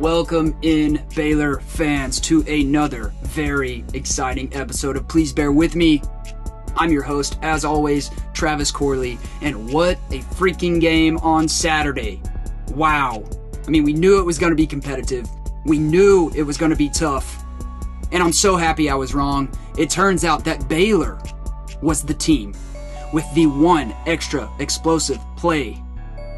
[0.00, 6.00] Welcome in, Baylor fans, to another very exciting episode of Please Bear With Me.
[6.74, 12.22] I'm your host, as always, Travis Corley, and what a freaking game on Saturday.
[12.68, 13.22] Wow.
[13.66, 15.28] I mean, we knew it was going to be competitive,
[15.66, 17.44] we knew it was going to be tough,
[18.10, 19.54] and I'm so happy I was wrong.
[19.76, 21.20] It turns out that Baylor
[21.82, 22.54] was the team
[23.12, 25.78] with the one extra explosive play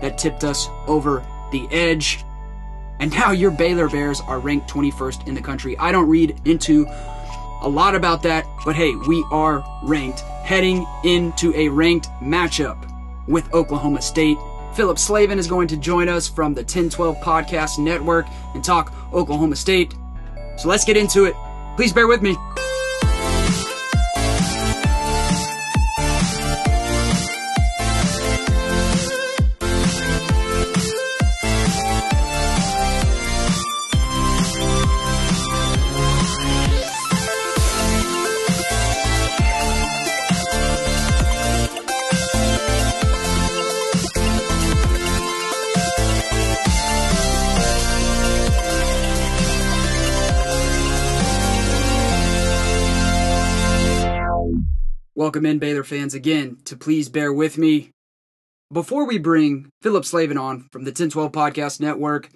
[0.00, 2.24] that tipped us over the edge.
[3.02, 5.76] And now your Baylor Bears are ranked 21st in the country.
[5.76, 6.86] I don't read into
[7.60, 12.78] a lot about that, but hey, we are ranked heading into a ranked matchup
[13.26, 14.38] with Oklahoma State.
[14.74, 19.56] Philip Slavin is going to join us from the 1012 Podcast Network and talk Oklahoma
[19.56, 19.94] State.
[20.56, 21.34] So let's get into it.
[21.76, 22.36] Please bear with me.
[55.32, 57.88] Welcome in, Baylor fans, again to please bear with me.
[58.70, 62.28] Before we bring Philip Slavin on from the 1012 Podcast Network,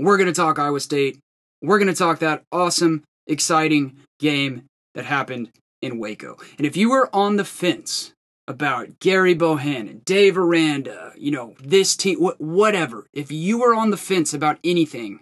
[0.00, 1.20] we're going to talk Iowa State.
[1.62, 4.64] We're going to talk that awesome, exciting game
[4.96, 6.36] that happened in Waco.
[6.58, 8.12] And if you were on the fence
[8.48, 13.90] about Gerry Bohanon, Dave Aranda, you know, this team, wh- whatever, if you were on
[13.92, 15.20] the fence about anything,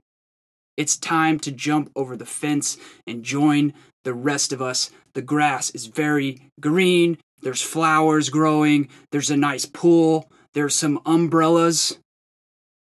[0.78, 5.70] it's time to jump over the fence and join the rest of us the grass
[5.70, 7.18] is very green.
[7.40, 8.88] There's flowers growing.
[9.10, 10.30] There's a nice pool.
[10.54, 11.98] There's some umbrellas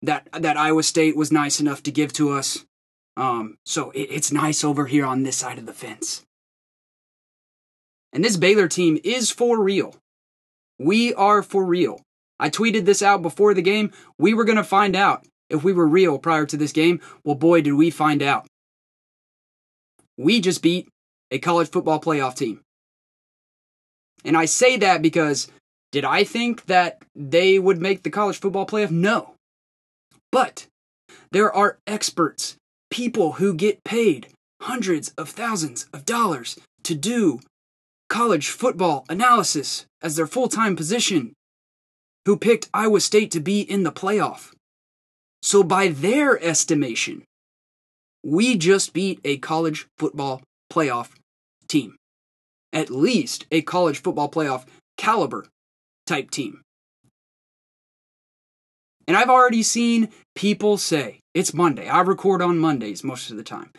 [0.01, 2.65] that that Iowa State was nice enough to give to us.
[3.15, 6.23] Um, so it, it's nice over here on this side of the fence.
[8.11, 9.95] And this Baylor team is for real.
[10.79, 12.01] We are for real.
[12.39, 13.91] I tweeted this out before the game.
[14.17, 16.99] We were going to find out if we were real prior to this game.
[17.23, 18.45] Well, boy, did we find out.
[20.17, 20.89] We just beat
[21.33, 22.61] a college football playoff team.
[24.23, 25.49] And I say that because
[25.91, 28.91] did I think that they would make the college football playoff?
[28.91, 29.33] No.
[30.31, 30.67] But
[31.31, 32.55] there are experts,
[32.89, 34.27] people who get paid
[34.61, 37.39] hundreds of thousands of dollars to do
[38.09, 41.33] college football analysis as their full time position,
[42.25, 44.53] who picked Iowa State to be in the playoff.
[45.41, 47.23] So, by their estimation,
[48.23, 50.41] we just beat a college football
[50.71, 51.09] playoff
[51.67, 51.95] team.
[52.71, 54.65] At least a college football playoff
[54.97, 55.45] caliber
[56.05, 56.61] type team.
[59.07, 61.87] And I've already seen people say, it's Monday.
[61.87, 63.71] I record on Mondays most of the time.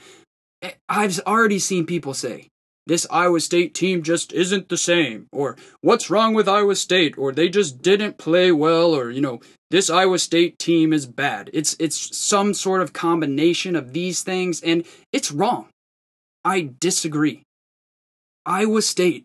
[0.63, 2.49] Eh, I've already seen people say,
[2.87, 7.33] this Iowa State team just isn't the same, or what's wrong with Iowa State, or
[7.33, 9.41] they just didn't play well, or, you know,
[9.71, 11.49] this Iowa State team is bad.
[11.55, 15.69] It's, it's some sort of combination of these things, and it's wrong.
[16.45, 17.43] I disagree.
[18.47, 19.25] Iowa State,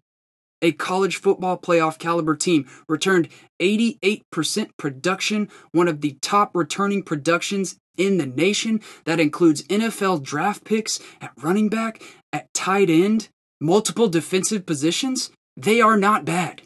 [0.62, 3.30] a college football playoff caliber team, returned
[3.62, 8.82] 88% production, one of the top returning productions in the nation.
[9.06, 12.02] That includes NFL draft picks at running back,
[12.34, 13.30] at tight end,
[13.62, 15.32] multiple defensive positions.
[15.56, 16.62] They are not bad.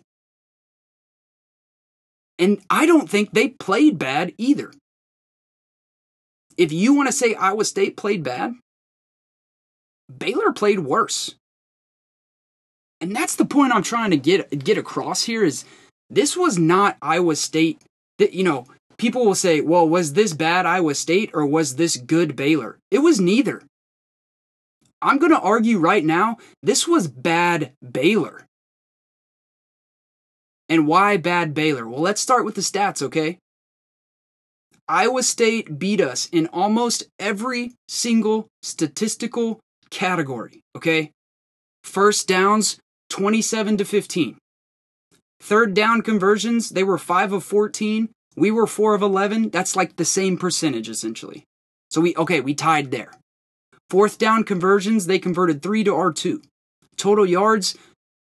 [2.40, 4.72] And I don't think they played bad either.
[6.58, 8.54] If you want to say Iowa State played bad,
[10.16, 11.36] Baylor played worse.
[13.04, 15.66] And that's the point I'm trying to get get across here is
[16.10, 17.82] this was not Iowa State
[18.18, 18.66] that you know,
[18.98, 23.00] people will say, "Well, was this bad Iowa State or was this good Baylor?" It
[23.00, 23.62] was neither.
[25.02, 28.46] I'm going to argue right now, this was bad Baylor.
[30.70, 31.86] And why bad Baylor?
[31.86, 33.38] Well, let's start with the stats, okay?
[34.88, 39.60] Iowa State beat us in almost every single statistical
[39.90, 41.12] category, okay?
[41.84, 42.80] First downs,
[43.14, 44.38] 27 to 15.
[45.40, 48.10] Third down conversions, they were 5 of 14.
[48.36, 49.52] We were 4 of 11.
[49.52, 51.44] That's like the same percentage essentially.
[51.92, 53.12] So we, okay, we tied there.
[53.88, 56.44] Fourth down conversions, they converted 3 to R2.
[56.98, 57.78] Total yards,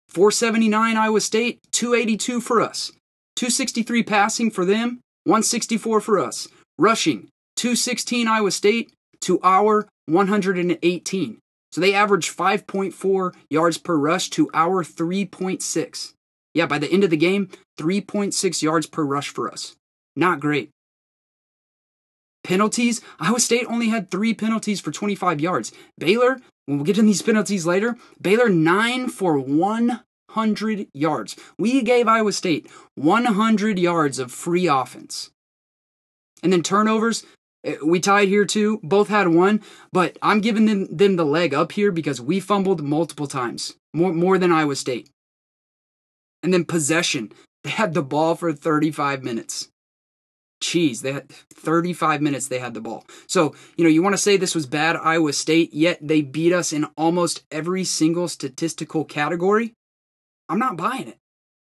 [0.09, 2.91] 479 Iowa State, 282 for us.
[3.37, 6.49] 263 passing for them, 164 for us.
[6.81, 11.39] Rushing, 216 Iowa State to our 118.
[11.73, 16.15] So they averaged 5.4 yards per rush to our 3.6.
[16.53, 19.77] Yeah, by the end of the game, 3.6 yards per rush for us.
[20.17, 20.71] Not great.
[22.43, 25.73] Penalties, Iowa State only had three penalties for 25 yards.
[25.99, 31.37] Baylor, when we'll get to these penalties later, Baylor nine for 100 yards.
[31.59, 35.31] We gave Iowa State 100 yards of free offense.
[36.43, 37.25] And then turnovers,
[37.65, 38.81] Eh, we tied here too.
[38.83, 39.63] Both had one,
[39.93, 44.13] but I'm giving them, them the leg up here because we fumbled multiple times, more,
[44.13, 45.11] more than Iowa State.
[46.43, 47.33] And then possession,
[47.65, 49.69] they had the ball for 35 minutes.
[50.63, 53.07] Jeez, they had 35 minutes they had the ball.
[53.27, 56.53] So, you know, you want to say this was bad Iowa State, yet they beat
[56.53, 59.73] us in almost every single statistical category?
[60.49, 61.17] I'm not buying it.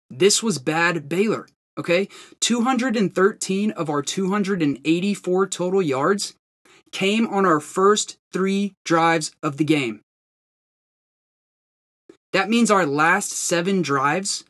[0.08, 2.08] This was bad Baylor, okay?
[2.40, 6.34] 213 of our 284 total yards
[6.92, 10.00] came on our first three drives of the game.
[12.32, 14.44] That means our last seven drives,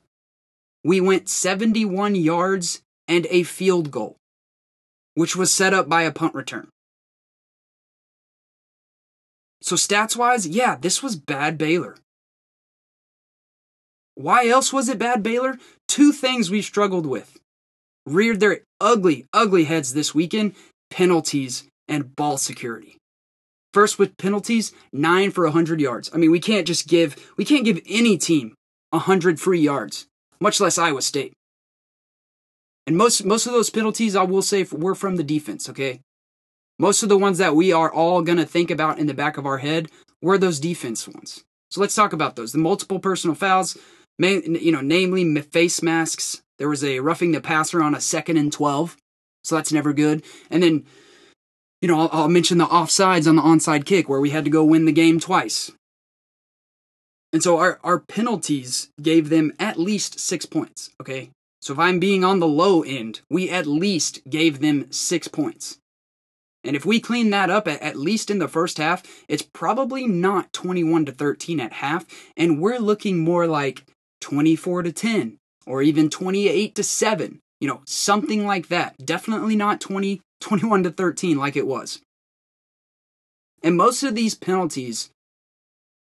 [0.85, 4.17] we went 71 yards and a field goal
[5.17, 6.69] which was set up by a punt return.
[9.63, 11.97] So, stats wise, yeah, this was bad Baylor.
[14.17, 15.59] Why else was it bad Baylor?
[15.87, 17.39] Two things we struggled with.
[18.07, 20.55] Reared their ugly, ugly heads this weekend
[20.91, 22.97] penalties and ball security.
[23.75, 26.11] First with penalties, nine for 100 yards.
[26.15, 28.55] I mean, we can't just give, we can't give any team
[28.91, 30.07] 100 free yards,
[30.41, 31.35] much less Iowa State.
[32.87, 35.69] And most most of those penalties, I will say, were from the defense.
[35.69, 36.01] Okay,
[36.79, 39.45] most of the ones that we are all gonna think about in the back of
[39.45, 39.91] our head
[40.23, 41.45] were those defense ones.
[41.71, 42.53] So let's talk about those.
[42.53, 43.77] The multiple personal fouls,
[44.19, 46.43] you know, namely face masks.
[46.59, 48.97] There was a roughing the passer on a second and twelve,
[49.45, 50.25] so that's never good.
[50.51, 50.85] And then,
[51.83, 54.51] you know, I'll, I'll mention the offsides on the onside kick where we had to
[54.51, 55.71] go win the game twice.
[57.33, 61.31] And so our, our penalties gave them at least six points, okay?
[61.61, 65.79] So if I'm being on the low end, we at least gave them six points.
[66.65, 70.07] And if we clean that up at, at, least in the first half, it's probably
[70.07, 73.85] not 21 to 13 at half, and we're looking more like
[74.21, 77.41] 24 to 10 or even 28 to 7.
[77.61, 78.95] You know, something like that.
[79.05, 82.01] Definitely not 20 21 to 13 like it was.
[83.63, 85.11] And most of these penalties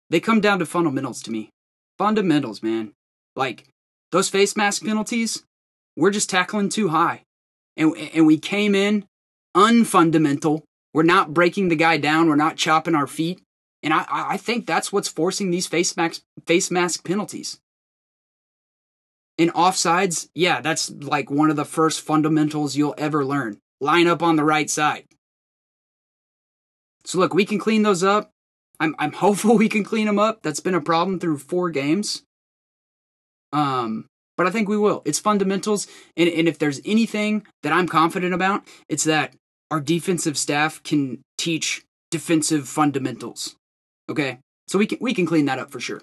[0.09, 1.49] they come down to fundamentals to me.
[1.97, 2.91] Fundamentals, man.
[3.35, 3.65] Like
[4.11, 5.43] those face mask penalties,
[5.95, 7.23] we're just tackling too high.
[7.77, 9.05] And, and we came in
[9.55, 10.63] unfundamental.
[10.93, 12.29] We're not breaking the guy down.
[12.29, 13.41] We're not chopping our feet.
[13.83, 17.59] And I, I think that's what's forcing these face mask, face mask penalties.
[19.37, 23.59] In offsides, yeah, that's like one of the first fundamentals you'll ever learn.
[23.81, 25.05] Line up on the right side.
[27.03, 28.31] So look, we can clean those up.
[28.79, 30.41] I'm I'm hopeful we can clean them up.
[30.41, 32.23] That's been a problem through four games.
[33.51, 35.01] Um, but I think we will.
[35.05, 39.33] It's fundamentals, and, and if there's anything that I'm confident about, it's that
[39.71, 43.55] our defensive staff can teach defensive fundamentals.
[44.09, 46.01] Okay, so we can we can clean that up for sure.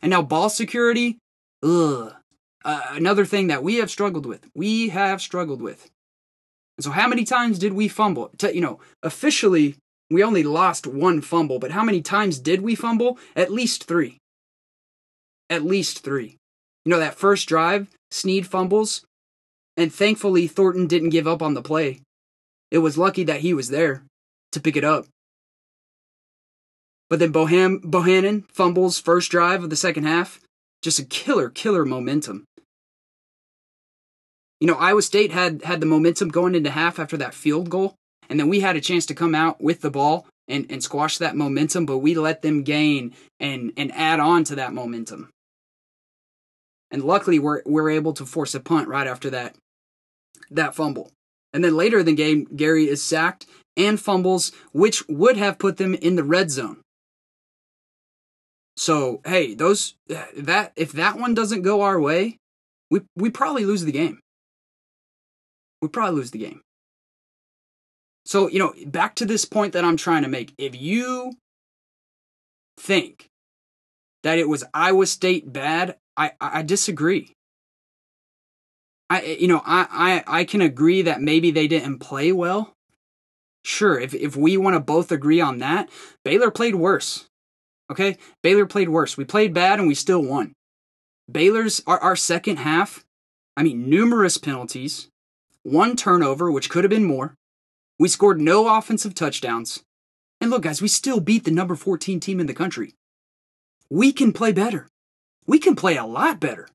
[0.00, 1.18] And now ball security,
[1.62, 2.14] ugh,
[2.64, 4.46] uh, another thing that we have struggled with.
[4.54, 5.90] We have struggled with.
[6.78, 8.30] And so, how many times did we fumble?
[8.42, 9.76] you know, officially
[10.10, 13.18] we only lost one fumble, but how many times did we fumble?
[13.34, 14.18] At least three.
[15.48, 16.36] At least three.
[16.84, 19.04] You know, that first drive, Sneed fumbles,
[19.76, 22.00] and thankfully Thornton didn't give up on the play.
[22.70, 24.02] It was lucky that he was there
[24.52, 25.06] to pick it up.
[27.08, 30.40] But then Boham- Bohanon fumbles first drive of the second half.
[30.82, 32.44] Just a killer, killer momentum.
[34.62, 37.96] You know, Iowa State had had the momentum going into half after that field goal,
[38.28, 41.18] and then we had a chance to come out with the ball and, and squash
[41.18, 45.30] that momentum, but we let them gain and, and add on to that momentum.
[46.92, 49.56] And luckily, we're, we're able to force a punt right after that,
[50.48, 51.10] that fumble.
[51.52, 55.76] And then later in the game, Gary is sacked and fumbles, which would have put
[55.76, 56.76] them in the red zone.
[58.76, 62.38] So, hey, those that if that one doesn't go our way,
[62.92, 64.20] we we probably lose the game.
[65.82, 66.62] We probably lose the game.
[68.24, 70.54] So, you know, back to this point that I'm trying to make.
[70.56, 71.32] If you
[72.78, 73.28] think
[74.22, 77.34] that it was Iowa State bad, I, I disagree.
[79.12, 82.72] I eh, you know I, I I can agree that maybe they didn't play well.
[83.62, 85.90] Sure, if if we want to both agree on that,
[86.24, 87.26] Baylor played worse.
[87.90, 89.18] Okay, Baylor played worse.
[89.18, 90.54] We played bad and we still won.
[91.30, 93.04] Baylor's our, our second half.
[93.54, 95.08] I mean, numerous penalties,
[95.62, 97.34] one turnover, which could have been more.
[97.98, 99.82] We scored no offensive touchdowns.
[100.40, 102.94] And look, guys, we still beat the number 14 team in the country.
[103.90, 104.88] We can play better
[105.46, 106.68] we can play a lot better.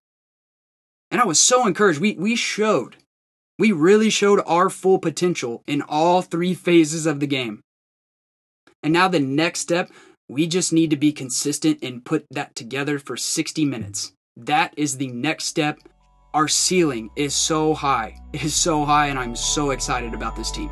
[1.09, 1.99] And I was so encouraged.
[1.99, 2.97] We, we showed
[3.59, 7.61] We really showed our full potential in all three phases of the game.
[8.83, 9.89] And now the next step,
[10.29, 14.11] we just need to be consistent and put that together for 60 minutes.
[14.35, 15.79] That is the next step.
[16.33, 18.19] Our ceiling is so high.
[18.33, 20.69] It is so high, and I'm so excited about this team.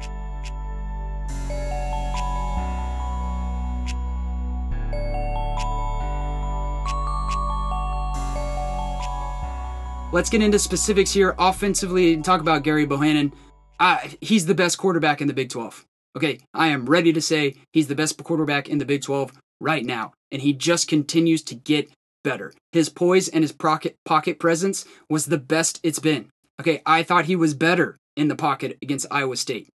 [10.12, 13.34] Let's get into specifics here offensively and talk about Gary Bohanon.
[13.80, 15.86] Uh, he's the best quarterback in the Big 12.
[16.16, 19.84] Okay, I am ready to say he's the best quarterback in the Big 12 right
[19.84, 21.90] now, and he just continues to get
[22.26, 22.52] better.
[22.74, 26.30] His poise and his pocket presence was the best it's been.
[26.60, 29.70] Okay, I thought he was better in the pocket against Iowa State.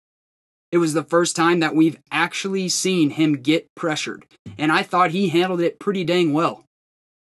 [0.72, 4.26] It was the first time that we've actually seen him get pressured,
[4.58, 6.64] and I thought he handled it pretty dang well.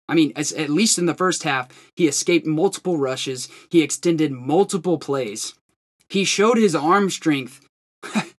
[0.08, 4.98] I mean, at least in the first half, he escaped multiple rushes, he extended multiple
[4.98, 5.54] plays.
[6.08, 7.60] He showed his arm strength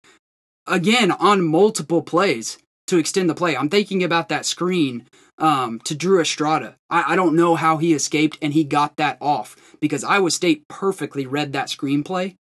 [0.67, 3.57] again on multiple plays to extend the play.
[3.57, 5.07] I'm thinking about that screen
[5.39, 6.77] um, to Drew Estrada.
[6.89, 10.69] I, I don't know how he escaped and he got that off because Iowa State
[10.69, 12.37] perfectly read that screenplay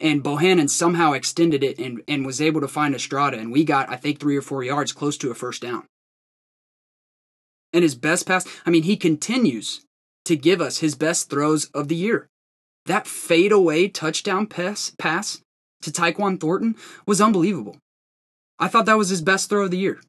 [0.00, 3.38] and Bohanon somehow extended it and, and was able to find Estrada.
[3.38, 5.84] And we got, I think, three or four yards close to a first down.
[7.72, 9.84] And his best pass, I mean, he continues
[10.24, 12.28] to give us his best throws of the year.
[12.86, 15.42] That fadeaway touchdown pass, pass
[15.82, 17.76] to Tyquan Thornton was unbelievable.
[18.58, 20.00] I thought that was his best throw of the year.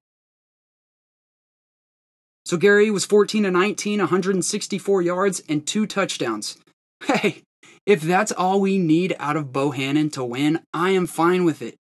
[2.46, 6.58] So Gary was 14 to 19, 164 yards, and two touchdowns.
[7.06, 7.44] Hey,
[7.86, 11.76] if that's all we need out of Bohanon to win, I am fine with it.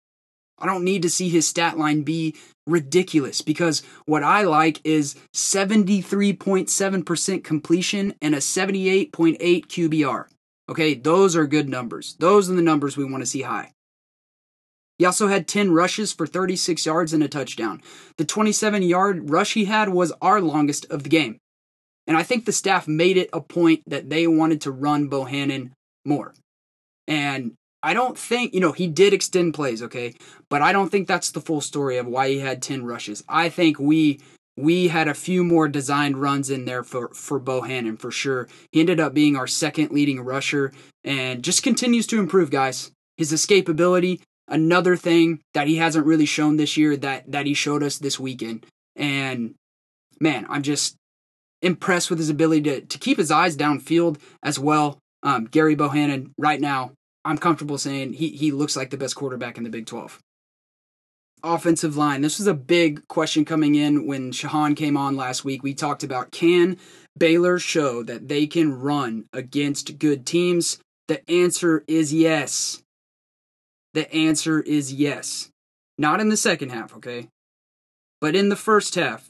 [0.60, 2.36] I don't need to see his stat line be
[2.68, 10.26] ridiculous because what I like is 73.7% completion and a 78.8 QBR.
[10.68, 12.16] Okay, those are good numbers.
[12.20, 13.72] Those are the numbers we want to see high.
[14.98, 17.82] He also had 10 rushes for 36 yards and a touchdown.
[18.18, 21.38] The 27 yard rush he had was our longest of the game.
[22.08, 25.74] And I think the staff made it a point that they wanted to run Bohanon
[26.06, 26.34] more.
[27.08, 30.14] And I don't think, you know, he did extend plays, okay?
[30.50, 33.24] But I don't think that's the full story of why he had 10 rushes.
[33.28, 34.20] I think we
[34.58, 38.48] we had a few more designed runs in there for for Bohanon for sure.
[38.72, 40.72] He ended up being our second leading rusher
[41.04, 42.92] and just continues to improve, guys.
[43.18, 47.84] His escapability, another thing that he hasn't really shown this year that that he showed
[47.84, 48.66] us this weekend.
[48.96, 49.56] And
[50.20, 50.96] man, I'm just
[51.62, 55.00] impressed with his ability to to keep his eyes downfield as well.
[55.24, 56.92] Um, Gary Bohanon right now
[57.26, 60.20] I'm comfortable saying he, he looks like the best quarterback in the Big 12.
[61.44, 62.22] Offensive line.
[62.22, 65.64] This was a big question coming in when Shahan came on last week.
[65.64, 66.78] We talked about can
[67.18, 70.78] Baylor show that they can run against good teams?
[71.08, 72.82] The answer is yes.
[73.96, 75.50] The answer is yes.
[75.98, 77.30] Not in the second half, okay?
[78.22, 79.30] But in the first half,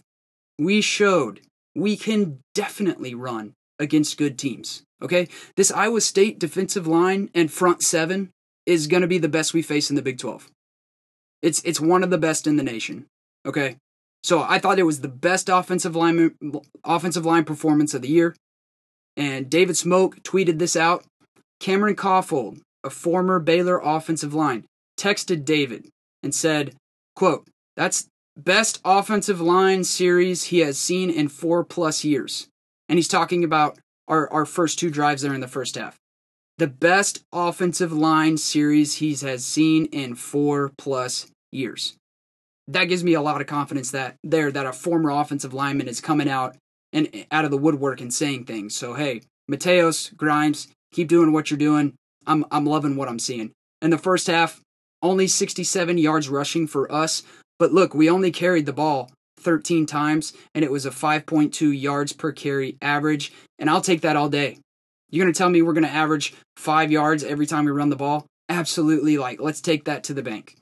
[0.57, 1.41] we showed
[1.75, 4.81] we can definitely run against good teams.
[5.03, 5.27] Okay?
[5.55, 8.31] This Iowa State defensive line and front seven
[8.65, 10.49] is going to be the best we face in the Big 12.
[11.43, 13.05] It's it's one of the best in the nation.
[13.45, 13.77] Okay?
[14.23, 16.31] So I thought it was the best offensive line
[16.83, 18.35] offensive line performance of the year.
[19.15, 21.05] And David Smoak tweeted this out.
[21.59, 24.65] Cameron Cawfold, a former Baylor offensive line,
[24.97, 25.89] texted David
[26.23, 26.75] and said,
[27.15, 32.47] quote, that's best offensive line series he has seen in four plus years.
[32.87, 35.97] And he's talking about our, our first two drives there in the first half.
[36.57, 41.97] The best offensive line series he has seen in four plus years.
[42.67, 46.01] That gives me a lot of confidence that there that a former offensive lineman is
[46.01, 46.55] coming out
[46.93, 48.75] and out of the woodwork and saying things.
[48.75, 51.93] So hey, Mateos, Grimes, keep doing what you're doing.
[52.27, 53.51] I'm I'm loving what I'm seeing.
[53.81, 54.61] In the first half,
[55.01, 57.23] only 67 yards rushing for us,
[57.59, 62.13] but look, we only carried the ball 13 times, and it was a 5.2 yards
[62.13, 63.31] per carry average.
[63.59, 64.57] And I'll take that all day.
[65.09, 67.89] You're going to tell me we're going to average five yards every time we run
[67.89, 68.25] the ball?
[68.49, 69.17] Absolutely.
[69.17, 70.57] Like, let's take that to the bank.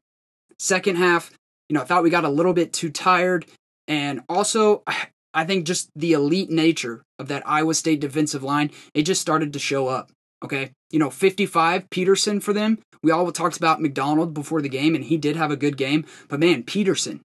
[0.59, 1.31] Second half,
[1.69, 3.45] you know, I thought we got a little bit too tired.
[3.87, 4.83] And also,
[5.35, 9.53] I think just the elite nature of that Iowa State defensive line, it just started
[9.53, 10.11] to show up.
[10.43, 10.71] Okay.
[10.91, 12.79] You know, 55 Peterson for them.
[13.01, 16.05] We all talked about McDonald before the game, and he did have a good game.
[16.27, 17.21] But man, Peterson,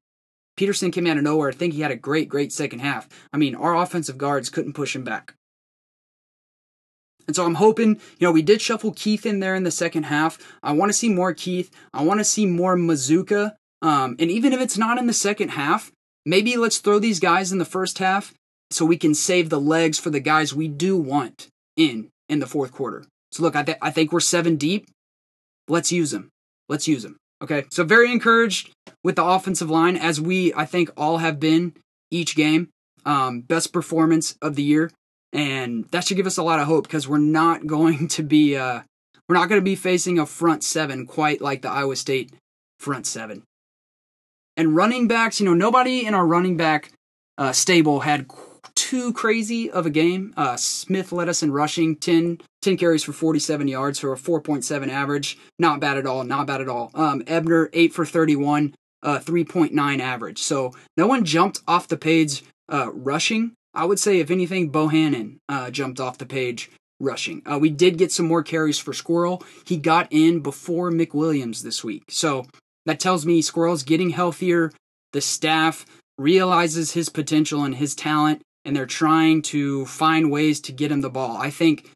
[0.57, 1.51] Peterson came out of nowhere.
[1.51, 3.09] I think he had a great, great second half.
[3.33, 5.35] I mean, our offensive guards couldn't push him back.
[7.27, 10.05] And so I'm hoping, you know, we did shuffle Keith in there in the second
[10.05, 10.39] half.
[10.63, 11.71] I want to see more Keith.
[11.93, 13.55] I want to see more Mazzccua.
[13.83, 15.93] Um, and even if it's not in the second half,
[16.25, 18.33] maybe let's throw these guys in the first half
[18.71, 22.47] so we can save the legs for the guys we do want in in the
[22.47, 23.05] fourth quarter.
[23.33, 24.89] So look, I, th- I think we're seven deep.
[25.69, 26.31] let's use them.
[26.69, 27.17] Let's use them.
[27.41, 28.71] Okay, so very encouraged
[29.05, 31.75] with the offensive line, as we I think all have been
[32.11, 32.69] each game.
[33.07, 34.91] Um, best performance of the year,
[35.33, 38.57] and that should give us a lot of hope because we're not going to be
[38.57, 38.81] uh,
[39.29, 42.33] we're not going to be facing a front seven quite like the Iowa State
[42.81, 43.45] front seven.
[44.57, 46.91] And running backs, you know, nobody in our running back
[47.39, 48.27] uh, stable had
[48.89, 50.33] too crazy of a game.
[50.35, 54.89] Uh, Smith led us in rushing 10, 10, carries for 47 yards for a 4.7
[54.89, 55.37] average.
[55.59, 56.25] Not bad at all.
[56.25, 56.91] Not bad at all.
[56.95, 60.39] Um, Ebner, 8 for 31, uh, 3.9 average.
[60.39, 63.53] So no one jumped off the page uh, rushing.
[63.75, 67.43] I would say, if anything, Bohanon uh, jumped off the page rushing.
[67.45, 69.45] Uh, we did get some more carries for Squirrel.
[69.67, 72.05] He got in before McWilliams this week.
[72.09, 72.47] So
[72.87, 74.73] that tells me Squirrel's getting healthier.
[75.13, 75.85] The staff
[76.17, 81.01] realizes his potential and his talent, and they're trying to find ways to get him
[81.01, 81.37] the ball.
[81.37, 81.91] I think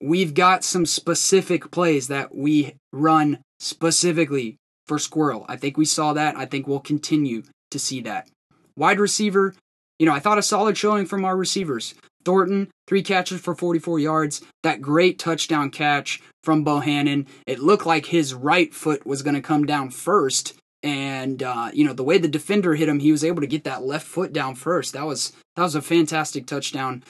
[0.00, 5.46] we've got some specific plays that we run specifically for Squirrel.
[5.48, 6.36] I think we saw that.
[6.36, 8.28] I think we'll continue to see that.
[8.76, 9.54] Wide receiver,
[9.98, 11.94] you know, I thought a solid showing from our receivers.
[12.24, 14.42] Thornton, three catches for 44 yards.
[14.62, 17.26] That great touchdown catch from Bohanon.
[17.46, 20.54] It looked like his right foot was going to come down first.
[20.82, 23.64] And uh, you know the way the defender hit him, he was able to get
[23.64, 24.92] that left foot down first.
[24.94, 27.04] That was that was a fantastic touchdown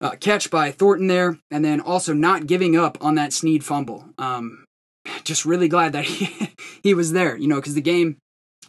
[0.00, 4.04] uh, catch by Thornton there, and then also not giving up on that Sneed fumble.
[4.18, 4.64] Um,
[5.24, 8.16] just really glad that he he was there, you know, because the game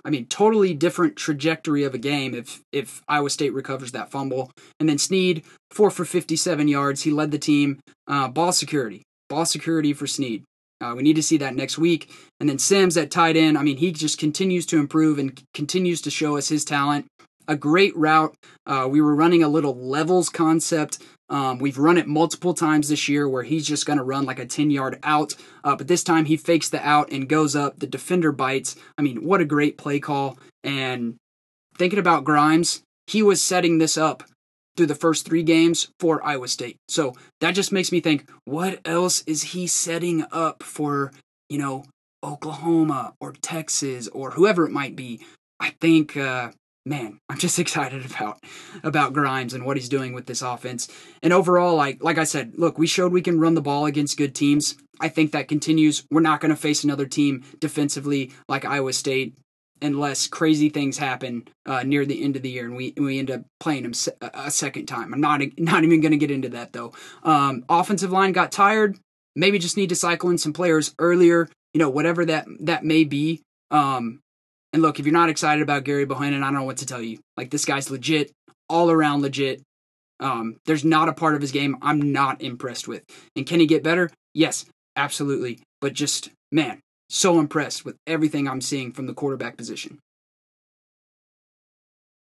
[0.04, 4.52] I mean, totally different trajectory of a game if if Iowa State recovers that fumble.
[4.80, 7.04] And then Sneed, four for 57 yards.
[7.04, 7.80] He led the team.
[8.08, 10.44] Uh, ball security, ball security for Sneed.
[10.82, 12.10] Uh, we need to see that next week.
[12.40, 13.58] And then Sims at tight end.
[13.58, 17.06] I mean, he just continues to improve and continues to show us his talent.
[17.48, 18.36] A great route.
[18.66, 21.00] Uh, we were running a little levels concept
[21.32, 24.38] um, we've run it multiple times this year where he's just going to run like
[24.38, 25.34] a 10 yard out,
[25.64, 27.80] uh, but this time he fakes the out and goes up.
[27.80, 28.76] The defender bites.
[28.98, 30.38] I mean, what a great play call.
[30.62, 31.16] And
[31.78, 34.24] thinking about Grimes, he was setting this up
[34.76, 36.78] through the first three games for Iowa State.
[36.88, 41.12] So that just makes me think, what else is he setting up for,
[41.50, 41.86] you know,
[42.24, 45.22] Oklahoma or Texas or whoever it might be?
[45.60, 46.52] I think uh,
[46.86, 48.40] man, I'm just excited about
[48.84, 50.88] about Grimes and what he's doing with this offense.
[51.22, 54.18] And overall, like like I said, look, we showed we can run the ball against
[54.18, 54.76] good teams.
[55.00, 56.04] I think that continues.
[56.12, 59.36] We're not going to face another team defensively like Iowa State
[59.82, 63.32] unless crazy things happen uh, near the end of the year and we we end
[63.32, 65.14] up playing se- a second time.
[65.14, 66.94] I'm not not even going to get into that though.
[67.24, 68.98] Um, offensive line got tired.
[69.36, 71.48] Maybe just need to cycle in some players earlier.
[71.74, 73.42] You know, whatever that that may be.
[73.72, 74.20] Um,
[74.74, 77.02] and look, if you're not excited about Gerry Bohanon, I don't know what to tell
[77.02, 77.20] you.
[77.36, 78.32] Like this guy's legit,
[78.70, 79.62] all around legit.
[80.20, 83.04] Um, there's not a part of his game I'm not impressed with.
[83.36, 84.10] And can he get better?
[84.34, 84.66] Yes,
[84.96, 85.60] absolutely.
[85.82, 86.80] But just man,
[87.12, 90.00] so impressed with everything I'm seeing from the quarterback position.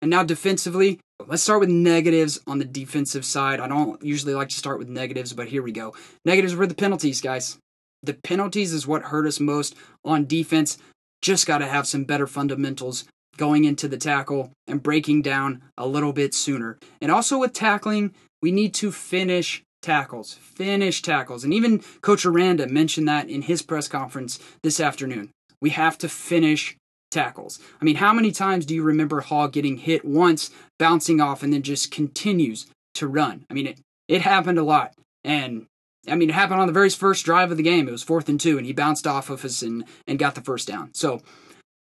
[0.00, 3.60] And now defensively, let's start with negatives on the defensive side.
[3.60, 5.94] I don't usually like to start with negatives, but here we go.
[6.24, 7.58] Negatives were the penalties, guys.
[8.02, 10.78] The penalties is what hurt us most on defense.
[11.20, 13.04] Just got to have some better fundamentals
[13.36, 16.78] going into the tackle and breaking down a little bit sooner.
[17.00, 21.44] And also with tackling, we need to finish tackles, finish tackles.
[21.44, 25.30] And even Coach Aranda mentioned that in his press conference this afternoon.
[25.60, 26.76] We have to finish
[27.10, 27.60] tackles.
[27.80, 31.52] I mean, how many times do you remember Hall getting hit once, bouncing off, and
[31.52, 33.44] then just continues to run?
[33.50, 34.94] I mean, it, it happened a lot.
[35.22, 35.66] And
[36.08, 37.86] I mean, it happened on the very first drive of the game.
[37.86, 40.40] It was fourth and two, and he bounced off of us and, and got the
[40.40, 40.92] first down.
[40.94, 41.20] So,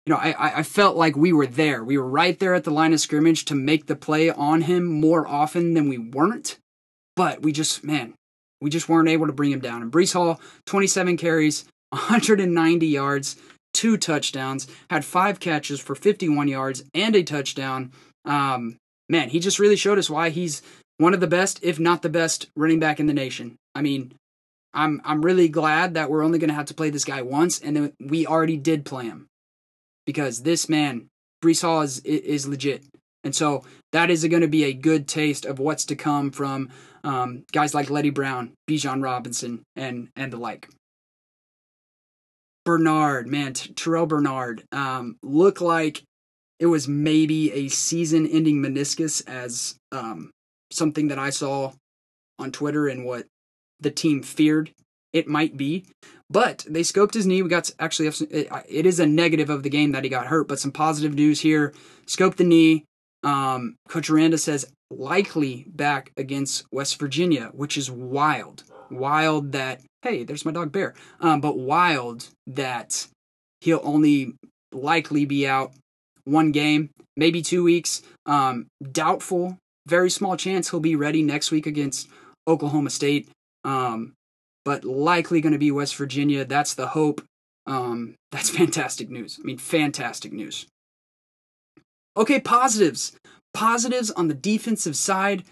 [0.06, 1.84] you know, I, I felt like we were there.
[1.84, 4.84] We were right there at the line of scrimmage to make the play on him
[4.84, 6.58] more often than we weren't.
[7.16, 8.14] But we just, man,
[8.60, 9.82] we just weren't able to bring him down.
[9.82, 13.36] And Breece Hall, 27 carries, 190 yards,
[13.74, 17.92] two touchdowns, had five catches for 51 yards and a touchdown.
[18.24, 18.76] Um,
[19.08, 20.62] man, he just really showed us why he's
[20.98, 23.56] one of the best, if not the best, running back in the nation.
[23.74, 24.12] I mean,
[24.72, 27.58] I'm I'm really glad that we're only going to have to play this guy once,
[27.58, 29.26] and then we already did play him
[30.04, 31.08] because this man,
[31.42, 32.84] Breece Hall, is is legit,
[33.24, 36.70] and so that is going to be a good taste of what's to come from
[37.06, 40.68] um, guys like Leddie Brown, Bijan Robinson, and and the like.
[42.66, 46.02] Bernard, man, T- Terrell Bernard, um, looked like
[46.58, 50.32] it was maybe a season-ending meniscus as um,
[50.72, 51.74] something that I saw
[52.40, 53.26] on Twitter and what
[53.78, 54.72] the team feared
[55.12, 55.86] it might be.
[56.28, 57.40] But they scoped his knee.
[57.40, 60.58] We got actually, it is a negative of the game that he got hurt, but
[60.58, 61.72] some positive news here.
[62.06, 62.84] Scoped the knee.
[63.22, 68.64] Um, Coach Aranda says likely back against West Virginia, which is wild.
[68.90, 70.94] Wild that, hey, there's my dog Bear.
[71.20, 73.06] Um, but wild that
[73.60, 74.34] he'll only
[74.72, 75.72] likely be out
[76.24, 78.02] one game, maybe two weeks.
[78.26, 82.08] Um, doubtful, very small chance he'll be ready next week against
[82.46, 83.28] Oklahoma State.
[83.64, 84.12] Um,
[84.64, 86.44] but likely going to be West Virginia.
[86.44, 87.22] That's the hope.
[87.66, 89.38] Um, that's fantastic news.
[89.40, 90.66] I mean, fantastic news.
[92.16, 93.16] Okay, positives.
[93.56, 95.42] Positives on the defensive side.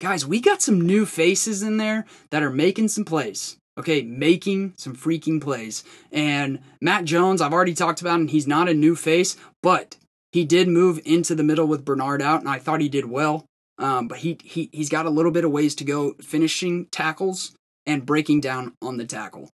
[0.00, 3.56] Guys, we got some new faces in there that are making some plays.
[3.76, 5.82] Okay, making some freaking plays.
[6.12, 8.28] And Matt Jones, I've already talked about him.
[8.28, 9.96] He's not a new face, but
[10.30, 13.44] he did move into the middle with Bernard out, and I thought he did well.
[13.76, 17.56] Um, but he, he, he's got a little bit of ways to go finishing tackles
[17.86, 19.50] and breaking down on the tackle.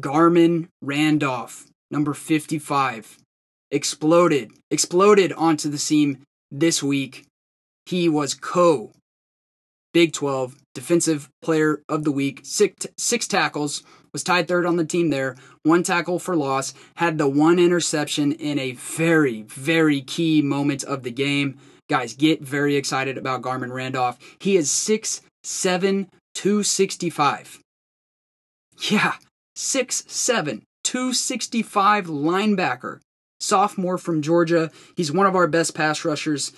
[0.00, 3.18] Garmon Randolph, number 55,
[3.70, 7.26] exploded, exploded onto the scene this week.
[7.86, 8.92] He was co
[9.92, 14.84] Big 12 Defensive Player of the Week, six, six tackles, was tied third on the
[14.84, 20.40] team there, one tackle for loss, had the one interception in a very, very key
[20.40, 21.58] moment of the game.
[21.90, 24.18] Guys, get very excited about Garmon Randolph.
[24.40, 27.58] He is 6'7, 265.
[28.90, 29.12] Yeah,
[29.56, 33.00] 6'7, 265 linebacker.
[33.40, 34.70] Sophomore from Georgia.
[34.96, 36.52] He's one of our best pass rushers.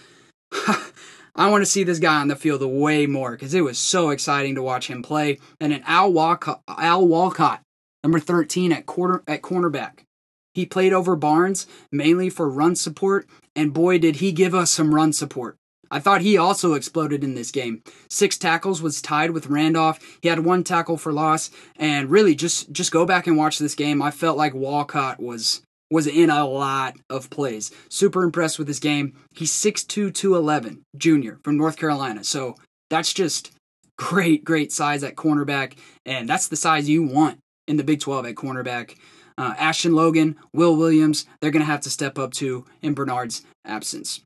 [1.36, 4.10] I want to see this guy on the field way more because it was so
[4.10, 5.38] exciting to watch him play.
[5.60, 7.60] And an Al Walcott, Al Walcott,
[8.04, 10.04] number 13 at quarter at cornerback.
[10.52, 14.94] He played over Barnes mainly for run support, and boy did he give us some
[14.94, 15.56] run support.
[15.90, 17.82] I thought he also exploded in this game.
[18.08, 20.18] Six tackles was tied with Randolph.
[20.22, 23.74] He had one tackle for loss, and really just just go back and watch this
[23.74, 24.00] game.
[24.00, 27.70] I felt like Walcott was was in a lot of plays.
[27.88, 29.16] Super impressed with his game.
[29.34, 32.24] He's 6'2", 211, junior from North Carolina.
[32.24, 32.56] So
[32.90, 33.52] that's just
[33.96, 38.26] great, great size at cornerback, and that's the size you want in the Big 12
[38.26, 38.96] at cornerback.
[39.36, 43.42] Uh, Ashton Logan, Will Williams, they're going to have to step up to in Bernard's
[43.64, 44.20] absence.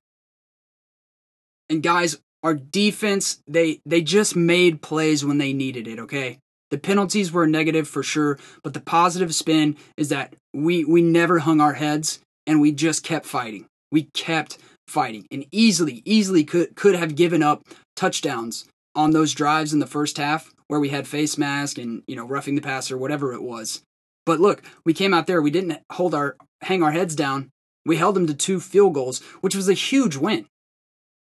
[1.70, 6.38] And guys, our defense, they they just made plays when they needed it, okay?
[6.70, 11.40] The penalties were negative for sure, but the positive spin is that we we never
[11.40, 13.66] hung our heads and we just kept fighting.
[13.90, 17.62] We kept fighting and easily easily could could have given up
[17.96, 22.16] touchdowns on those drives in the first half where we had face mask and you
[22.16, 23.82] know roughing the passer whatever it was.
[24.26, 27.50] But look, we came out there, we didn't hold our hang our heads down.
[27.86, 30.46] We held them to two field goals, which was a huge win.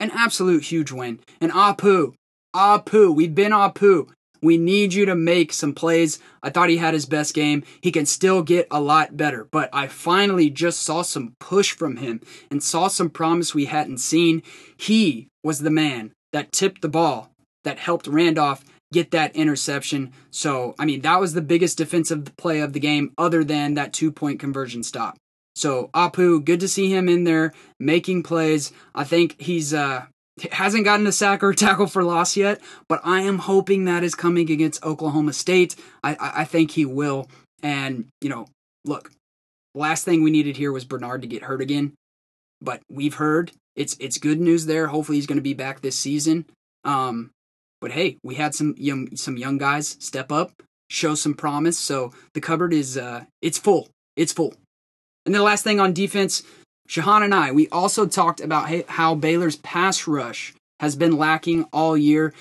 [0.00, 1.20] An absolute huge win.
[1.40, 2.14] And Apu,
[2.57, 4.09] Apu, we've been Apu.
[4.44, 6.18] We need you to make some plays.
[6.42, 7.64] I thought he had his best game.
[7.80, 11.96] He can still get a lot better, but I finally just saw some push from
[11.96, 14.42] him and saw some promise we hadn't seen.
[14.76, 17.30] He was the man that tipped the ball
[17.64, 20.12] that helped Randolph get that interception.
[20.30, 23.94] So, I mean, that was the biggest defensive play of the game other than that
[23.94, 25.16] two point conversion stop.
[25.57, 28.72] So, Apu, good to see him in there making plays.
[28.94, 30.04] I think he's uh
[30.52, 34.02] hasn't gotten a sack or a tackle for loss yet, but I am hoping that
[34.04, 35.76] is coming against Oklahoma State.
[36.02, 37.28] I, I, I think he will.
[37.62, 38.46] And, you know,
[38.84, 39.10] look,
[39.74, 41.94] last thing we needed here was Bernard to get hurt again.
[42.60, 44.86] But we've heard it's it's good news there.
[44.86, 46.46] Hopefully he's going to be back this season.
[46.84, 47.30] Um,
[47.80, 50.52] but hey, we had some young some young guys step up,
[50.88, 51.78] show some promise.
[51.78, 53.88] So the cupboard is uh it's full.
[54.16, 54.54] It's full.
[55.26, 56.42] And the last thing on defense,
[56.88, 61.96] Shahan and I, we also talked about how Baylor's pass rush has been lacking all
[61.96, 62.34] year.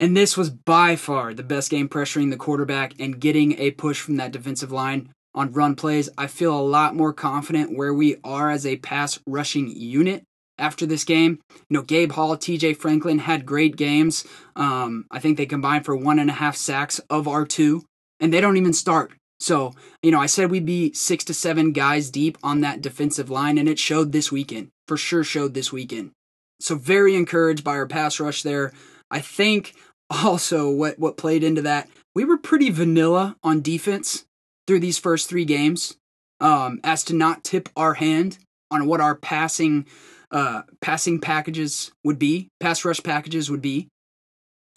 [0.00, 4.00] And this was by far the best game pressuring the quarterback and getting a push
[4.00, 6.08] from that defensive line on run plays.
[6.18, 10.24] I feel a lot more confident where we are as a pass rushing unit
[10.58, 11.40] after this game.
[11.50, 14.24] You know, Gabe Hall, TJ Franklin had great games.
[14.56, 17.84] Um, I think they combined for one and a half sacks of our two,
[18.20, 19.12] and they don't even start.
[19.44, 23.28] So, you know, I said we'd be six to seven guys deep on that defensive
[23.28, 24.70] line, and it showed this weekend.
[24.88, 26.12] For sure, showed this weekend.
[26.60, 28.72] So, very encouraged by our pass rush there.
[29.10, 29.74] I think
[30.08, 34.24] also what, what played into that, we were pretty vanilla on defense
[34.66, 35.98] through these first three games
[36.40, 38.38] um, as to not tip our hand
[38.70, 39.84] on what our passing
[40.30, 43.88] uh, passing packages would be, pass rush packages would be.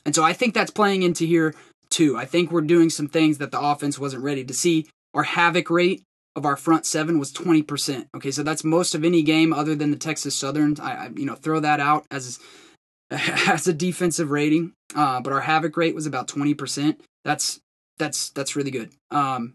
[0.05, 1.55] And so I think that's playing into here
[1.89, 2.17] too.
[2.17, 4.87] I think we're doing some things that the offense wasn't ready to see.
[5.13, 6.03] Our havoc rate
[6.35, 8.07] of our front seven was 20%.
[8.15, 10.75] Okay, so that's most of any game other than the Texas Southern.
[10.79, 12.39] I, I you know, throw that out as
[13.11, 14.73] as a defensive rating.
[14.95, 16.97] Uh, but our havoc rate was about 20%.
[17.25, 17.59] That's
[17.97, 18.91] that's that's really good.
[19.11, 19.53] Um,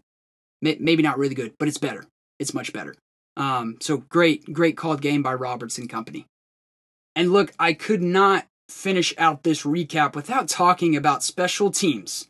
[0.61, 2.05] may, maybe not really good, but it's better.
[2.39, 2.95] It's much better.
[3.37, 6.27] Um, so great, great called game by Robertson Company.
[7.15, 12.27] And look, I could not finish out this recap without talking about special teams.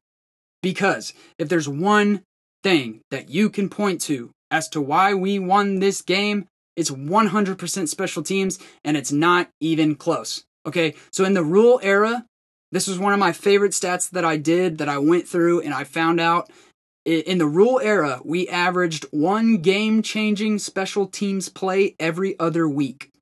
[0.62, 2.22] Because if there's one
[2.64, 7.88] thing that you can point to as to why we won this game, it's 100%
[7.88, 10.44] special teams and it's not even close.
[10.66, 12.26] Okay, so in the Rhule era,
[12.72, 15.74] this was one of my favorite stats that I did that I went through and
[15.74, 16.50] I found out
[17.06, 23.13] in the Rhule era, we averaged one game changing special teams play every other week.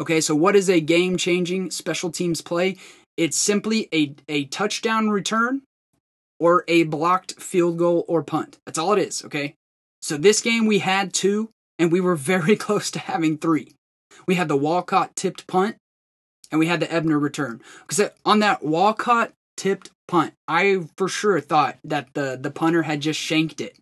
[0.00, 2.76] Okay, so what is a game changing special teams play?
[3.16, 5.62] It's simply a, a touchdown return
[6.38, 8.58] or a blocked field goal or punt.
[8.64, 9.54] That's all it is, okay?
[10.00, 13.74] So this game we had two, and we were very close to having three.
[14.26, 15.76] We had the Walcott tipped punt,
[16.50, 17.60] and we had the Ebner return.
[17.86, 23.00] Because on that Walcott tipped punt, I for sure thought that the, the punter had
[23.00, 23.76] just shanked it.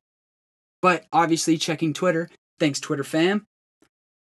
[0.81, 3.44] But obviously, checking Twitter, thanks Twitter fam,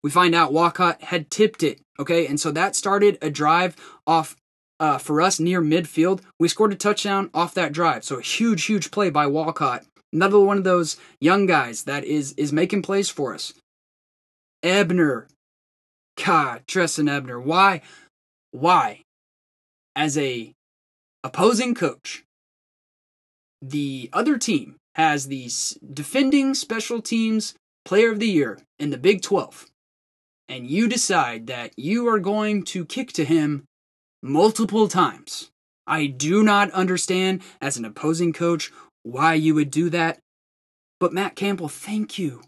[0.03, 1.81] we find out Walcott had tipped it.
[1.99, 4.37] Okay, and so that started a drive off
[4.79, 6.23] uh, for us near midfield.
[6.39, 8.05] We scored a touchdown off that drive.
[8.05, 9.85] So a huge, huge play by Walcott.
[10.13, 13.53] Another one of those young guys that is is making plays for us.
[14.63, 15.29] Ebner.
[16.25, 17.41] God, Trestan Ebner.
[17.41, 17.83] Why?
[18.51, 19.03] Why?
[19.95, 20.53] As a
[21.23, 22.25] opposing coach,
[23.63, 25.51] the other team has the
[25.93, 29.67] defending special teams player of the year in the Big 12,
[30.51, 33.65] and you decide that you are going to kick to him
[34.21, 35.51] multiple times.
[35.87, 38.73] I do not understand, as an opposing coach,
[39.05, 40.19] why you would do that.
[40.99, 42.43] But Matt Campbell, thank you.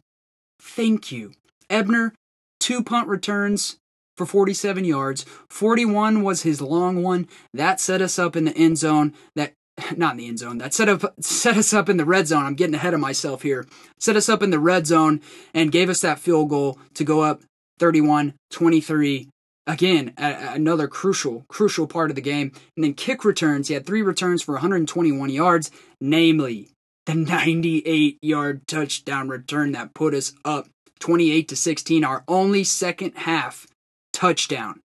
[0.61, 1.33] Thank you.
[1.71, 2.13] Ebner,
[2.61, 3.79] two punt returns,
[4.17, 5.25] for 47 yards.
[5.49, 7.29] 41 was his long one.
[7.55, 9.15] That set us up in the end zone.
[9.37, 9.55] That
[9.97, 10.59] not in the end zone.
[10.59, 12.45] That set up set us up in the red zone.
[12.45, 13.67] I'm getting ahead of myself here.
[13.99, 15.21] Set us up in the red zone
[15.55, 17.43] and gave us that field goal to go up
[17.83, 19.29] 31-23.
[19.67, 22.53] Again, a- another crucial crucial part of the game.
[22.77, 23.69] And then kick returns.
[23.69, 26.71] He had 3 returns for 121 yards, namely
[27.07, 30.69] the 98 yard touchdown return that put us up
[31.01, 33.67] 28 to 16, our only second half
[34.13, 34.81] touchdown.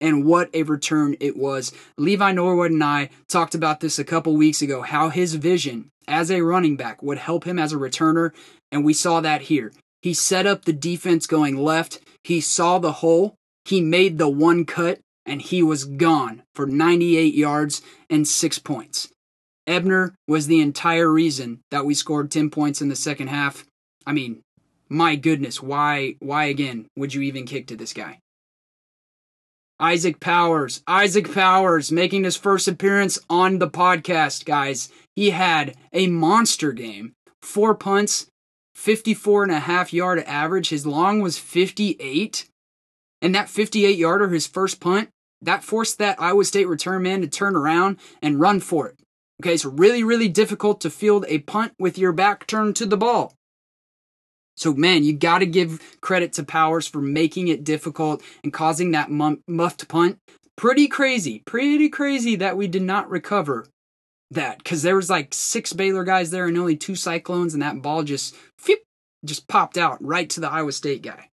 [0.00, 1.72] And what a return it was.
[1.96, 6.30] Levi Norwood and I talked about this a couple weeks ago how his vision as
[6.30, 8.32] a running back would help him as a returner,
[8.70, 9.72] and we saw that here.
[10.02, 14.64] He set up the defense going left, he saw the hole, he made the one
[14.64, 19.08] cut, and he was gone for 98 yards and six points.
[19.66, 23.64] Ebner was the entire reason that we scored 10 points in the second half.
[24.06, 24.42] I mean,
[24.88, 28.20] my goodness, why why again would you even kick to this guy?
[29.78, 34.88] Isaac Powers, Isaac Powers making his first appearance on the podcast, guys.
[35.16, 37.12] He had a monster game.
[37.42, 38.26] Four punts,
[38.76, 40.68] 54 and a half yard average.
[40.68, 42.46] His long was 58.
[43.22, 45.08] And that 58 yarder, his first punt,
[45.40, 48.98] that forced that Iowa State return man to turn around and run for it.
[49.42, 52.98] Okay, so really, really difficult to field a punt with your back turned to the
[52.98, 53.32] ball.
[54.56, 58.90] So, man, you got to give credit to Powers for making it difficult and causing
[58.90, 60.18] that muffed punt.
[60.56, 63.66] Pretty crazy, pretty crazy that we did not recover
[64.30, 67.82] that because there was like six Baylor guys there and only two Cyclones, and that
[67.82, 68.78] ball just phew,
[69.24, 71.30] just popped out right to the Iowa State guy.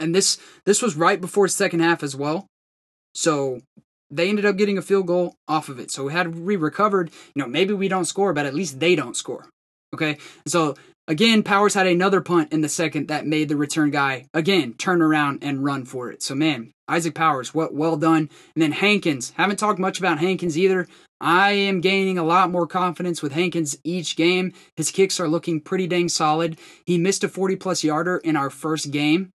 [0.00, 2.46] And this this was right before second half as well.
[3.14, 3.60] So
[4.10, 5.90] they ended up getting a field goal off of it.
[5.90, 8.94] So we had we recovered, you know, maybe we don't score, but at least they
[8.94, 9.48] don't score.
[9.94, 10.18] Okay.
[10.46, 10.76] So
[11.08, 15.00] Again, Powers had another punt in the second that made the return guy again turn
[15.00, 16.22] around and run for it.
[16.22, 18.28] So man, Isaac Powers, what well done.
[18.54, 20.86] And then Hankins, haven't talked much about Hankins either.
[21.18, 24.52] I am gaining a lot more confidence with Hankins each game.
[24.76, 26.58] His kicks are looking pretty dang solid.
[26.84, 29.30] He missed a 40 plus yarder in our first game,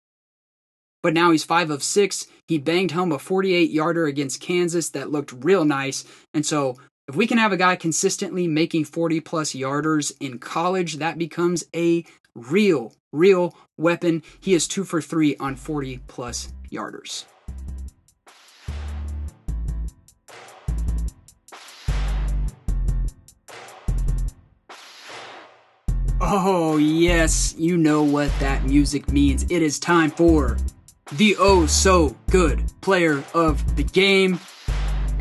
[1.03, 2.27] but now he's 5 of 6.
[2.49, 6.05] He banged home a 48 yarder against Kansas that looked real nice.
[6.35, 6.77] And so
[7.13, 11.63] if we can have a guy consistently making 40 plus yarders in college, that becomes
[11.77, 14.23] a real, real weapon.
[14.41, 17.27] He is two for three on 40 plus yarders.
[26.19, 29.43] Oh, yes, you know what that music means.
[29.51, 30.57] It is time for
[31.19, 34.41] the oh so good player of the game.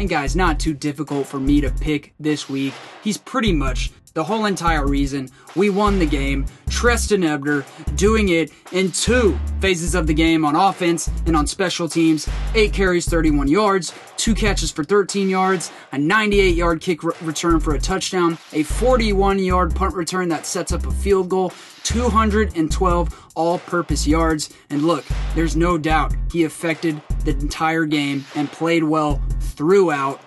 [0.01, 2.73] And guys, not too difficult for me to pick this week.
[3.03, 6.47] He's pretty much the whole entire reason we won the game.
[6.71, 11.87] Trestan Ebner doing it in two phases of the game on offense and on special
[11.87, 12.27] teams.
[12.55, 17.59] Eight carries, 31 yards, two catches for 13 yards, a 98 yard kick re- return
[17.59, 23.31] for a touchdown, a 41 yard punt return that sets up a field goal, 212
[23.35, 24.49] all purpose yards.
[24.71, 30.19] And look, there's no doubt he affected the entire game and played well throughout.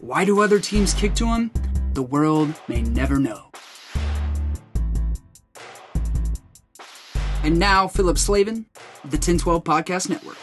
[0.00, 1.50] Why do other teams kick to him?
[1.96, 3.50] the world may never know.
[7.42, 8.66] And now, Philip Slavin,
[9.02, 10.36] the 1012 Podcast Network.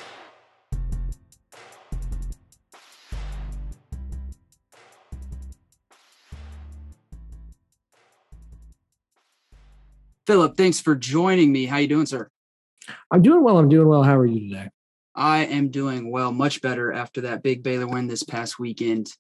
[10.26, 11.66] Philip, thanks for joining me.
[11.66, 12.30] How you doing, sir?
[13.12, 13.60] I'm doing well.
[13.60, 14.02] I'm doing well.
[14.02, 14.70] How are you today?
[15.16, 19.12] I am doing well, much better after that big Baylor win this past weekend.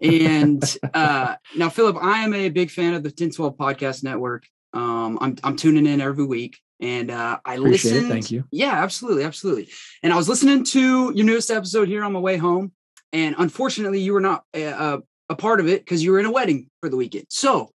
[0.00, 0.62] And
[0.94, 4.46] uh, now, Philip, I am a big fan of the 1012 Podcast Network.
[4.72, 8.08] Um, I'm I'm tuning in every week, and uh, I listen.
[8.08, 8.44] Thank you.
[8.50, 9.68] Yeah, absolutely, absolutely.
[10.02, 12.72] And I was listening to your newest episode here on my way home,
[13.12, 16.26] and unfortunately, you were not a, a, a part of it because you were in
[16.26, 17.26] a wedding for the weekend.
[17.28, 17.70] So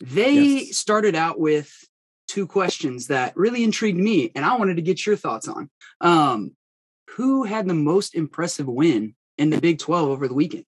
[0.00, 0.76] they yes.
[0.76, 1.72] started out with
[2.28, 5.68] two questions that really intrigued me, and I wanted to get your thoughts on.
[6.00, 6.52] Um,
[7.16, 10.64] who had the most impressive win in the Big 12 over the weekend?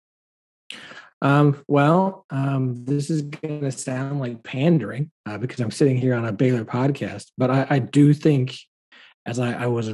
[1.22, 6.14] Um, well, um, this is going to sound like pandering uh, because I'm sitting here
[6.14, 8.58] on a Baylor podcast, but I, I do think
[9.26, 9.92] as I, I, was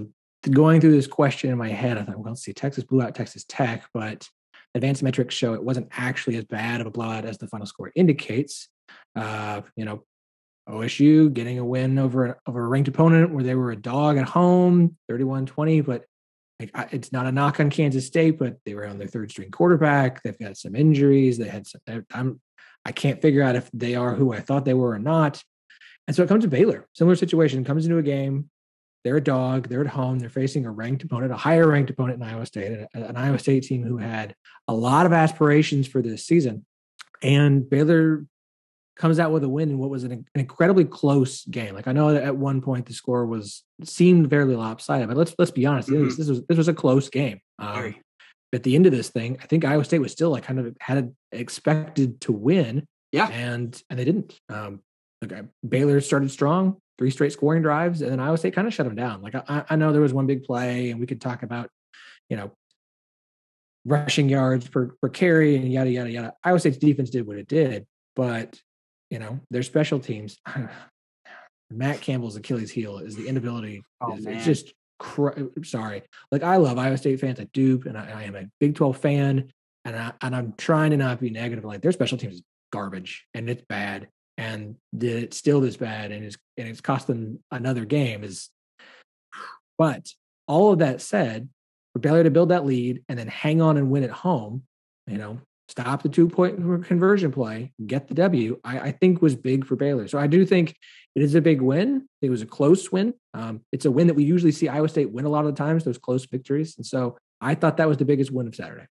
[0.51, 3.45] going through this question in my head, I thought, well, see, Texas blew out Texas
[3.47, 4.27] Tech, but
[4.75, 7.91] advanced metrics show it wasn't actually as bad of a blowout as the final score
[7.95, 8.67] indicates.
[9.15, 10.03] Uh, you know,
[10.67, 14.27] OSU getting a win over, over a ranked opponent where they were a dog at
[14.27, 16.03] home, 31 20, but
[16.73, 19.52] like it's not a knock on Kansas State, but they were on their third string
[19.52, 20.21] quarterback.
[20.23, 21.38] They've got some injuries.
[21.38, 21.82] They had some.
[22.12, 22.41] I'm
[22.86, 25.41] I can't figure out if they are who I thought they were or not.
[26.08, 26.88] And so it comes to Baylor.
[26.93, 28.49] Similar situation comes into a game.
[29.04, 29.67] They're a dog.
[29.67, 30.19] They're at home.
[30.19, 33.63] They're facing a ranked opponent, a higher ranked opponent in Iowa State, an Iowa State
[33.63, 34.36] team who had
[34.67, 36.65] a lot of aspirations for this season.
[37.21, 38.26] And Baylor
[38.95, 41.73] comes out with a win in what was an, an, incredibly close game.
[41.73, 45.34] Like I know that at one point the score was seemed fairly lopsided, but let's
[45.38, 46.06] let's be honest, mm-hmm.
[46.06, 47.39] this, this, was this was a close game.
[47.60, 47.95] Um,
[48.53, 50.77] at the end of this thing, I think Iowa State was still like kind of
[50.79, 52.88] had expected to win.
[53.12, 54.39] Yeah, and and they didn't.
[54.49, 54.82] Um,
[55.23, 58.86] okay, Baylor started strong, three straight scoring drives, and then Iowa State kind of shut
[58.86, 59.21] them down.
[59.21, 61.69] Like I, I know there was one big play, and we could talk about,
[62.29, 62.51] you know,
[63.86, 66.34] rushing yards per per carry and yada yada yada.
[66.43, 68.60] Iowa State's defense did what it did, but
[69.13, 70.39] you know, their special teams.
[71.69, 73.84] Matt Campbell's Achilles heel is the inability.
[74.02, 76.02] Oh, is, it's just cr- sorry.
[76.32, 77.39] Like I love Iowa State fans.
[77.39, 79.52] I do, and I, I am a Big Twelve fan,
[79.86, 81.63] and I and I'm trying to not be negative.
[81.63, 84.08] Like their special teams is garbage, and it's bad,
[84.39, 88.23] and did it still this bad, and it's and it's cost them another game.
[88.23, 88.49] Is
[89.78, 90.10] but
[90.47, 91.49] all of that said,
[91.93, 94.63] for Baylor to build that lead and then hang on and win at home,
[95.06, 99.36] you know, stop the two point conversion play, get the W, I, I, think was
[99.36, 100.08] big for Baylor.
[100.08, 100.76] So I do think
[101.15, 102.08] it is a big win.
[102.21, 103.13] It was a close win.
[103.34, 105.58] Um, it's a win that we usually see Iowa State win a lot of the
[105.58, 106.76] times, those close victories.
[106.78, 108.88] And so I thought that was the biggest win of Saturday.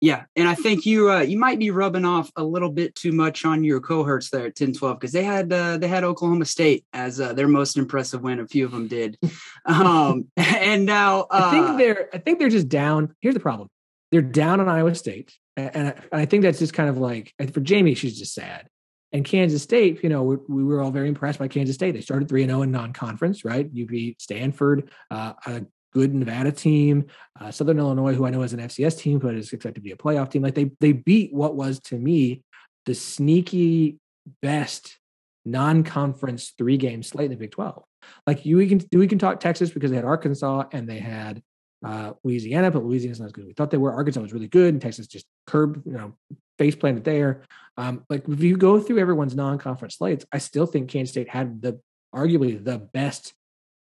[0.00, 3.12] Yeah, and I think you uh, you might be rubbing off a little bit too
[3.12, 6.84] much on your cohorts there at 10-12 because they had uh, they had Oklahoma State
[6.92, 8.38] as uh, their most impressive win.
[8.38, 9.16] A few of them did,
[9.64, 13.14] um, and now I think uh, they're I think they're just down.
[13.22, 13.68] Here's the problem:
[14.10, 17.60] they're down on Iowa State and I, I, think that's just kind of like for
[17.60, 18.68] Jamie, she's just sad.
[19.12, 21.92] And Kansas State, you know, we, we were all very impressed by Kansas State.
[21.92, 23.68] They started three and zero oh in non-conference, right?
[23.72, 25.62] You beat Stanford, uh, a
[25.92, 27.06] good Nevada team,
[27.40, 29.92] uh, Southern Illinois, who I know is an FCS team, but is expected to be
[29.92, 30.42] a playoff team.
[30.42, 32.42] Like they they beat what was to me
[32.86, 33.98] the sneaky
[34.42, 34.98] best
[35.44, 37.84] non-conference three game slate in the Big Twelve.
[38.26, 41.40] Like you, we can we can talk Texas because they had Arkansas and they had
[41.84, 43.92] uh, Louisiana, but Louisiana's not as good as we thought they were.
[43.92, 46.14] Arkansas was really good, and Texas just curb, you know,
[46.58, 47.42] face planted there.
[47.76, 51.60] Um, like if you go through everyone's non-conference slates, I still think Kansas State had
[51.60, 51.80] the
[52.14, 53.34] arguably the best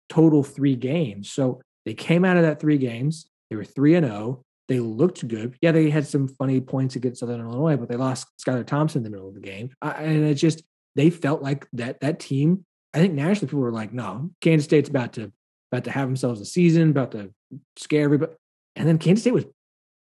[0.09, 1.31] total three games.
[1.31, 3.27] So they came out of that three games.
[3.51, 4.19] They were three and zero.
[4.19, 4.45] Oh.
[4.67, 5.57] They looked good.
[5.61, 9.05] Yeah, they had some funny points against Southern Illinois, but they lost Skylar Thompson in
[9.05, 10.63] the middle of the game, uh, and it just
[10.97, 12.65] they felt like that that team.
[12.95, 15.33] I think nationally people were like, no, Kansas State's about to
[15.71, 17.35] about to have themselves a season, about to
[17.77, 18.33] scare everybody.
[18.77, 19.45] And then Kansas State was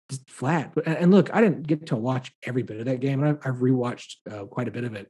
[0.10, 0.74] just flat.
[0.76, 3.48] But and look, I didn't get to watch every bit of that game, and I've,
[3.48, 5.10] I've rewatched uh, quite a bit of it.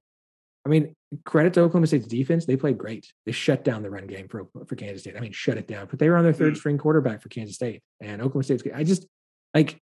[0.66, 3.12] I mean, credit to Oklahoma State's defense; they played great.
[3.26, 5.16] They shut down the run game for for Kansas State.
[5.16, 5.88] I mean, shut it down.
[5.90, 6.58] But they were on their third mm.
[6.58, 8.64] string quarterback for Kansas State, and Oklahoma State's.
[8.74, 9.06] I just
[9.54, 9.80] like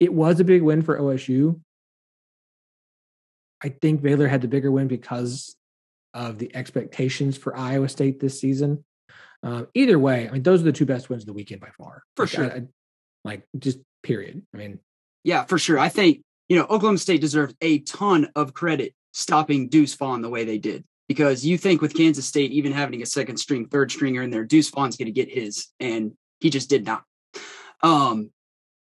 [0.00, 1.60] it was a big win for OSU.
[3.62, 5.56] I think Baylor had the bigger win because
[6.12, 8.84] of the expectations for Iowa State this season.
[9.46, 11.68] Uh, either way, I mean, those are the two best wins of the weekend by
[11.78, 12.02] far.
[12.16, 12.44] For like, sure.
[12.44, 12.62] I, I,
[13.24, 14.42] like, just period.
[14.52, 14.80] I mean,
[15.22, 15.78] yeah, for sure.
[15.78, 20.28] I think, you know, Oklahoma State deserves a ton of credit stopping Deuce Vaughn the
[20.28, 20.84] way they did.
[21.08, 24.44] Because you think with Kansas State, even having a second string, third stringer in there,
[24.44, 27.04] Deuce Vaughn's going to get his, and he just did not.
[27.82, 28.30] Um,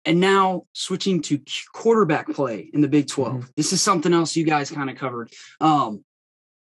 [0.04, 1.40] And now switching to
[1.72, 3.32] quarterback play in the Big 12.
[3.32, 3.46] Mm-hmm.
[3.56, 5.32] This is something else you guys kind of covered.
[5.60, 6.04] Um,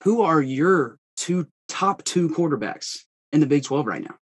[0.04, 3.00] who are your two top two quarterbacks
[3.34, 4.16] in the Big 12 right now?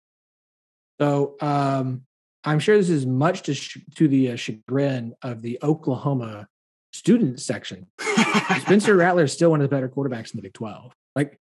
[1.00, 2.04] So um,
[2.44, 6.48] I'm sure this is much to, sh- to the uh, chagrin of the Oklahoma
[6.94, 7.88] student section.
[8.62, 10.94] Spencer Rattler is still one of the better quarterbacks in the Big 12.
[11.16, 11.40] Like,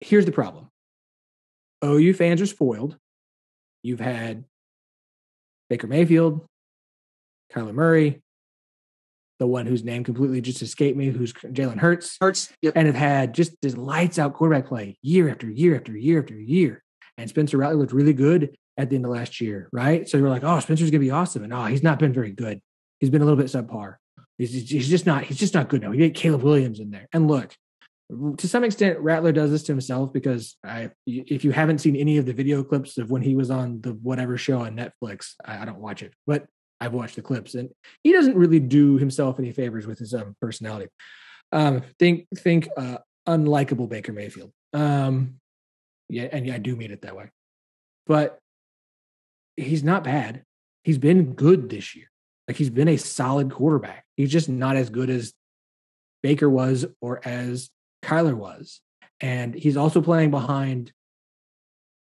[0.00, 0.70] here's the problem
[1.84, 2.96] OU fans are spoiled.
[3.82, 4.44] You've had
[5.68, 6.46] Baker Mayfield,
[7.52, 8.22] Kyler Murray,
[9.38, 12.16] the one whose name completely just escaped me, who's Jalen Hurts.
[12.20, 12.74] Hurts, yep.
[12.76, 16.34] And have had just this lights out quarterback play year after year after year after
[16.34, 16.82] year.
[17.18, 20.08] And Spencer Rattler looked really good at the end of last year, right?
[20.08, 21.44] So you're like, oh, Spencer's gonna be awesome.
[21.44, 22.60] And oh, he's not been very good.
[23.00, 23.96] He's been a little bit subpar.
[24.38, 25.92] He's, he's just not, he's just not good now.
[25.92, 27.08] You get Caleb Williams in there.
[27.12, 27.54] And look,
[28.38, 32.18] to some extent, Rattler does this to himself because I, if you haven't seen any
[32.18, 35.62] of the video clips of when he was on the whatever show on Netflix, I,
[35.62, 36.46] I don't watch it, but
[36.80, 37.70] I've watched the clips, and
[38.02, 40.88] he doesn't really do himself any favors with his um, personality.
[41.52, 44.52] Um, think think uh, unlikable Baker Mayfield.
[44.72, 45.40] Um,
[46.08, 47.30] yeah, and yeah, I do mean it that way,
[48.06, 48.38] but
[49.56, 50.44] he's not bad.
[50.84, 52.06] He's been good this year.
[52.46, 54.04] Like he's been a solid quarterback.
[54.16, 55.32] He's just not as good as
[56.22, 57.70] Baker was or as
[58.04, 58.80] Kyler was.
[59.20, 60.92] And he's also playing behind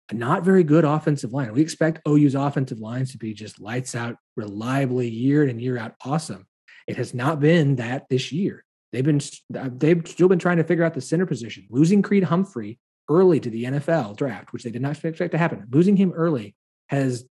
[0.09, 1.51] a not very good offensive line.
[1.53, 5.77] We expect OU's offensive lines to be just lights out, reliably year in and year
[5.77, 6.47] out awesome.
[6.87, 8.63] It has not been that this year.
[8.91, 9.21] They've been
[9.55, 11.67] uh, they've still been trying to figure out the center position.
[11.69, 12.79] Losing Creed Humphrey
[13.09, 15.67] early to the NFL draft, which they did not expect to happen.
[15.69, 16.55] Losing him early
[16.87, 17.25] has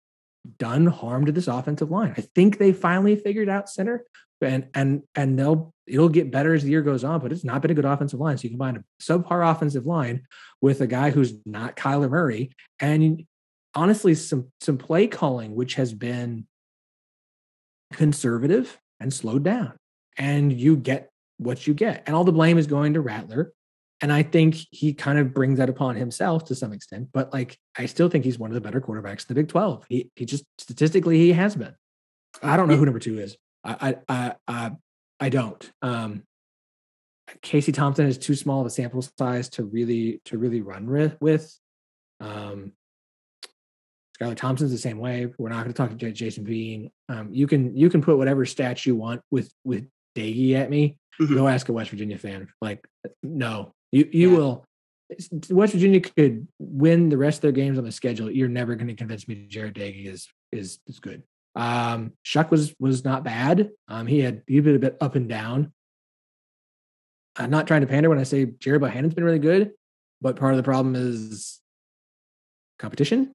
[0.58, 2.14] done harm to this offensive line.
[2.18, 4.06] I think they finally figured out center,
[4.42, 7.22] and and and they'll it'll get better as the year goes on.
[7.22, 8.38] But it's not been a good offensive line.
[8.38, 10.24] So you combine a subpar offensive line
[10.62, 13.26] with a guy who's not Kyler Murray, and
[13.74, 16.48] honestly, some some play calling which has been
[17.94, 19.74] conservative and slowed down,
[20.18, 23.54] and you get what you get, and all the blame is going to Rattler.
[24.02, 27.10] And I think he kind of brings that upon himself to some extent.
[27.14, 29.86] But like, I still think he's one of the better quarterbacks in the Big 12.
[29.88, 31.74] He he just statistically he has been.
[32.44, 33.38] I don't know who number two is.
[33.64, 34.72] I I I
[35.20, 35.72] I don't.
[35.82, 36.24] Um,
[37.42, 40.88] Casey Thompson is too small of a sample size to really to really run
[41.20, 41.58] with.
[42.20, 42.74] Um,
[44.20, 45.28] Skylar Thompson's the same way.
[45.38, 46.92] We're not going to talk to Jason Bean.
[47.10, 50.98] Um, you can you can put whatever stats you want with with Doege at me.
[51.20, 51.36] Mm-hmm.
[51.36, 52.48] Go ask a West Virginia fan.
[52.62, 52.86] Like,
[53.24, 54.38] no, you you yeah.
[54.38, 54.66] will.
[55.52, 58.32] West Virginia could win the rest of their games on the schedule.
[58.32, 61.24] You're never going to convince me Jarret Doege is is is good.
[61.56, 63.70] Um, Shough was was not bad.
[63.88, 65.74] Um, he had he been a bit up and down.
[67.38, 69.74] I'm not trying to pander when I say Jared Bohanon's been really good,
[70.22, 71.60] but part of the problem is
[72.80, 73.34] competition.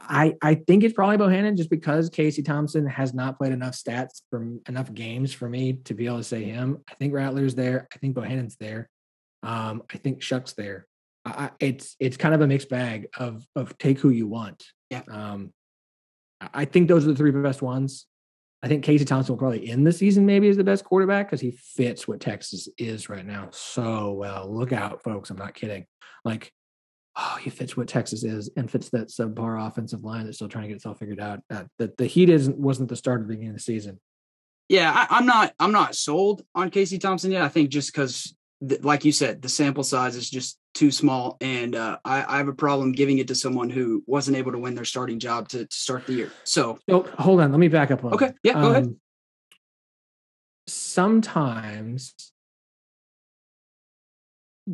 [0.00, 4.22] I I think it's probably Bohanon just because Casey Thompson has not played enough stats
[4.30, 6.78] from enough games for me to be able to say him.
[6.88, 7.88] I think Rattler's there.
[7.92, 8.88] I think Bohanon's there.
[9.42, 10.86] Um, I think Shough's there.
[11.24, 14.64] I, it's it's kind of a mixed bag of of take who you want.
[14.90, 15.02] Yeah.
[15.10, 15.52] Um,
[16.52, 18.06] I think those are the three best ones.
[18.62, 21.40] I think Casey Thompson will probably end the season maybe as the best quarterback because
[21.40, 24.52] he fits what Texas is right now so well.
[24.52, 25.30] Look out, folks.
[25.30, 25.86] I'm not kidding.
[26.24, 26.52] Like,
[27.16, 30.62] oh, he fits what Texas is and fits that subpar offensive line that's still trying
[30.62, 31.40] to get itself figured out.
[31.50, 34.00] Uh, the, the heat isn't wasn't the start of the beginning of the season.
[34.68, 37.42] Yeah, I, I'm not I'm not sold on Casey Thompson yet.
[37.42, 38.34] I think just because
[38.80, 42.48] like you said, the sample size is just too small, and uh, I, I, have
[42.48, 45.66] a problem giving it to someone who wasn't able to win their starting job to,
[45.66, 46.32] to start the year.
[46.44, 48.04] So, oh, hold on, let me back up.
[48.04, 48.96] okay, yeah, go um, ahead.
[50.68, 52.31] Sometimes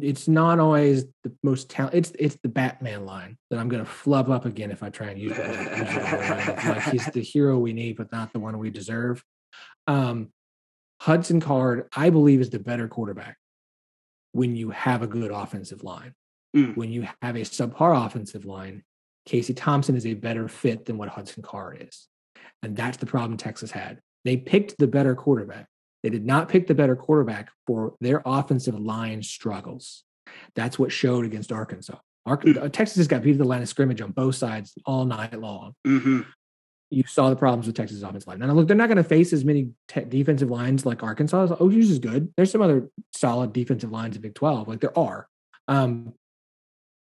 [0.01, 1.95] it's not always the most talent.
[1.95, 5.09] It's it's the Batman line that I'm going to flub up again if I try
[5.09, 6.66] and use it.
[6.66, 9.24] like he's the hero we need, but not the one we deserve.
[9.86, 10.30] Um,
[11.01, 13.36] Hudson Card, I believe, is the better quarterback
[14.32, 16.14] when you have a good offensive line.
[16.57, 16.76] Mm.
[16.76, 18.82] When you have a subpar offensive line,
[19.26, 22.09] Casey Thompson is a better fit than what Hudson Card is.
[22.62, 24.01] And that's the problem Texas had.
[24.24, 25.66] They picked the better quarterback.
[26.03, 30.05] They did not pick the better quarterback for their offensive line struggles.
[30.55, 31.96] That's what showed against Arkansas.
[32.26, 32.72] Arkansas mm.
[32.72, 35.74] Texas has got beat at the line of scrimmage on both sides all night long.
[35.86, 36.20] Mm-hmm
[36.90, 38.38] you saw the problems with Texas offensive line.
[38.38, 41.57] Now, look, they're not going to face as many te- defensive lines like Arkansas.
[41.61, 42.32] OU's is good.
[42.36, 45.28] There's some other solid defensive lines in Big 12, like there are.
[45.66, 46.14] Um,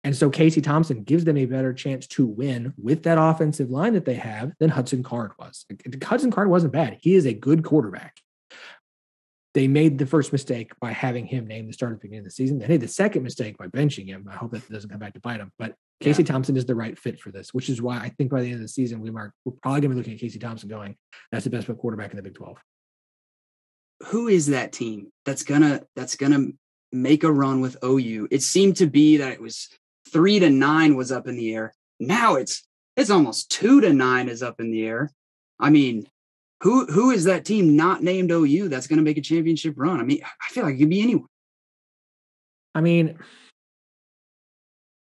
[0.03, 3.93] and so Casey Thompson gives them a better chance to win with that offensive line
[3.93, 5.65] that they have than Hudson Card was.
[6.03, 6.97] Hudson Card wasn't bad.
[7.01, 8.17] He is a good quarterback.
[9.55, 12.25] They made the first mistake by having him named the starter at the beginning of
[12.25, 12.59] the season.
[12.59, 14.27] They made the second mistake by benching him.
[14.29, 15.49] I hope that doesn't come back to bite him.
[15.57, 16.27] But Casey yeah.
[16.27, 18.55] Thompson is the right fit for this, which is why I think by the end
[18.55, 20.97] of the season, we mark, we're probably going to be looking at Casey Thompson going,
[21.31, 22.57] that's the best quarterback in the Big 12.
[24.07, 26.47] Who is that team that's gonna that's gonna
[26.91, 28.27] make a run with OU?
[28.29, 29.69] It seemed to be that it was
[30.11, 31.73] three to nine was up in the air.
[32.01, 35.11] Now it's it's almost two to nine is up in the air.
[35.61, 36.09] I mean,
[36.61, 39.99] who who is that team not named OU that's going to make a championship run?
[39.99, 41.27] I mean, I feel like it could be anyone.
[42.73, 43.17] I mean,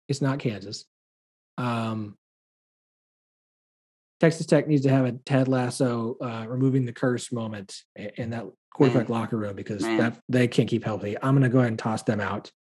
[0.08, 0.86] it's not Kansas.
[1.58, 2.18] Um,
[4.20, 8.46] Texas Tech needs to have a Ted Lasso uh, removing the curse moment in that
[8.74, 9.20] quarterback Man.
[9.20, 11.16] locker room because that they can't keep healthy.
[11.22, 12.52] I'm going to go ahead and toss them out.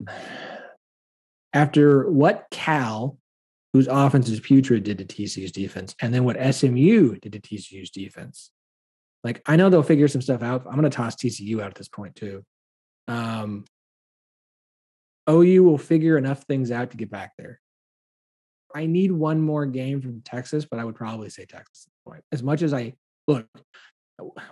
[1.52, 3.16] After what Cal,
[3.76, 7.90] whose offense is putrid, did to TCU's defense, and then what SMU did to TCU's
[7.90, 8.50] defense.
[9.22, 10.64] Like I know they'll figure some stuff out.
[10.66, 12.42] I'm going to toss TCU out at this point too.
[13.06, 13.66] Um,
[15.28, 17.60] OU will figure enough things out to get back there.
[18.74, 22.12] I need one more game from Texas, but I would probably say Texas at this
[22.12, 22.24] point.
[22.32, 22.94] As much as I
[23.28, 23.46] look,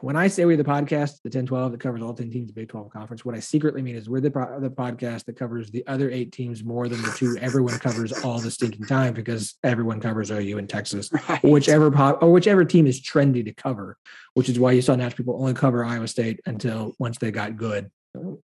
[0.01, 2.55] when I say we're the podcast, the 10 12 that covers all 10 teams of
[2.55, 5.87] Big 12 conference, what I secretly mean is we're the, the podcast that covers the
[5.87, 10.01] other eight teams more than the two everyone covers all the stinking time because everyone
[10.01, 11.43] covers OU in Texas, right.
[11.43, 13.97] whichever po- or whichever team is trendy to cover,
[14.35, 17.57] which is why you saw national people only cover Iowa State until once they got
[17.57, 17.91] good.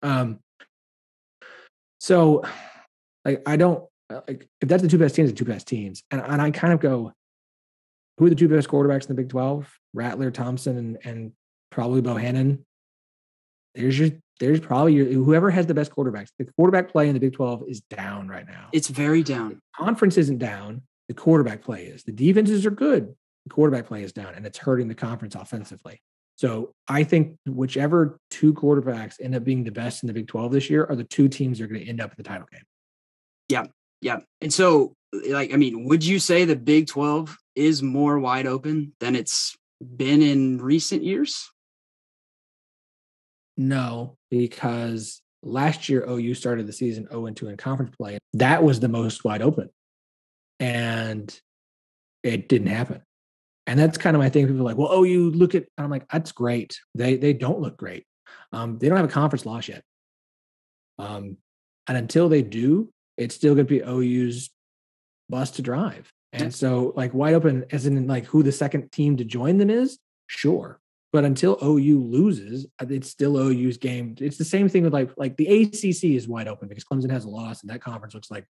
[0.03, 0.41] Um,
[1.99, 2.45] so,
[3.25, 6.21] like, I don't like if that's the two best teams, the two best teams, and
[6.21, 7.13] and I kind of go,
[8.19, 9.73] who are the two best quarterbacks in the Big Twelve?
[9.95, 11.33] Rattler, Thompson, and and
[11.71, 12.65] probably Bohanon.
[13.75, 14.11] There's your
[14.41, 16.29] there's probably your whoever has the best quarterbacks.
[16.39, 18.69] The quarterback play in the Big Twelve is down right now.
[18.73, 19.61] It's very down.
[19.75, 20.83] conference isn't down.
[21.09, 22.03] The quarterback play is.
[22.03, 23.15] The defenses are good.
[23.45, 26.01] The quarterback play is down, and it's hurting the conference offensively.
[26.37, 30.53] So I think whichever two quarterbacks end up being the best in the Big 12
[30.53, 32.47] this year are the two teams that are going to end up in the title
[32.53, 32.63] game.
[33.49, 33.67] Yeah.
[34.01, 34.19] Yeah.
[34.41, 34.95] And so,
[35.29, 39.57] like, I mean, would you say the Big 12 is more wide open than it's
[39.97, 41.51] been in recent years?
[43.57, 48.19] No, because last year OU started the season 0 2 in conference play.
[48.35, 49.71] That was the most wide open.
[50.61, 51.39] And
[52.23, 53.03] it didn't happen.
[53.67, 54.47] And that's kind of my thing.
[54.47, 56.79] People are like, well, oh, you look at, I'm like, that's great.
[56.95, 58.07] They they don't look great.
[58.53, 59.83] Um, they don't have a conference loss yet.
[60.99, 61.37] Um,
[61.89, 64.51] and until they do, it's still going to be OU's
[65.29, 66.13] bus to drive.
[66.33, 69.71] And so, like, wide open, as in like who the second team to join them
[69.71, 70.81] is, sure.
[71.13, 74.17] But until OU loses, uh, it's still OU's game.
[74.21, 77.25] It's the same thing with like like the ACC is wide open because Clemson has
[77.25, 78.45] a loss, and that conference looks like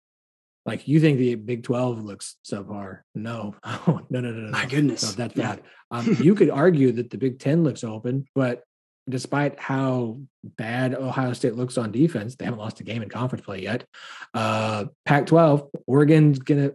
[0.65, 3.01] like you think the Big Twelve looks subpar?
[3.13, 4.51] No, oh, no, no, no, no.
[4.51, 5.61] My goodness, no, that's bad.
[5.91, 8.63] Um, you could argue that the Big Ten looks open, but
[9.09, 13.45] despite how bad Ohio State looks on defense, they haven't lost a game in conference
[13.45, 13.85] play yet.
[14.33, 16.71] Uh, Pac-12, Oregon's gonna.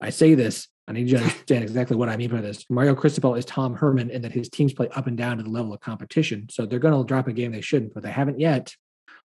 [0.00, 0.68] I say this.
[0.86, 2.64] I need you to understand exactly what I mean by this.
[2.70, 5.50] Mario Cristobal is Tom Herman, and that his teams play up and down to the
[5.50, 6.48] level of competition.
[6.50, 8.74] So they're going to drop a game they shouldn't, but they haven't yet.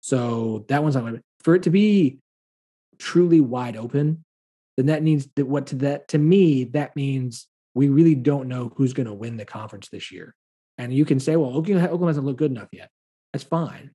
[0.00, 2.18] So that one's not for it to be
[2.98, 4.24] truly wide open,
[4.76, 8.72] then that means that what to that to me that means we really don't know
[8.76, 10.34] who's going to win the conference this year.
[10.80, 12.88] And you can say, well, Oklahoma, hasn't looked good enough yet.
[13.34, 13.90] That's fine.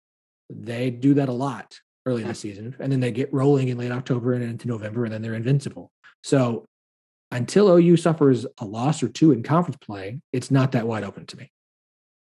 [0.52, 3.80] They do that a lot early in the season, and then they get rolling in
[3.80, 5.92] late October and into November, and then they're invincible.
[6.22, 6.66] So
[7.32, 11.26] until OU suffers a loss or two in conference play, it's not that wide open
[11.26, 11.52] to me.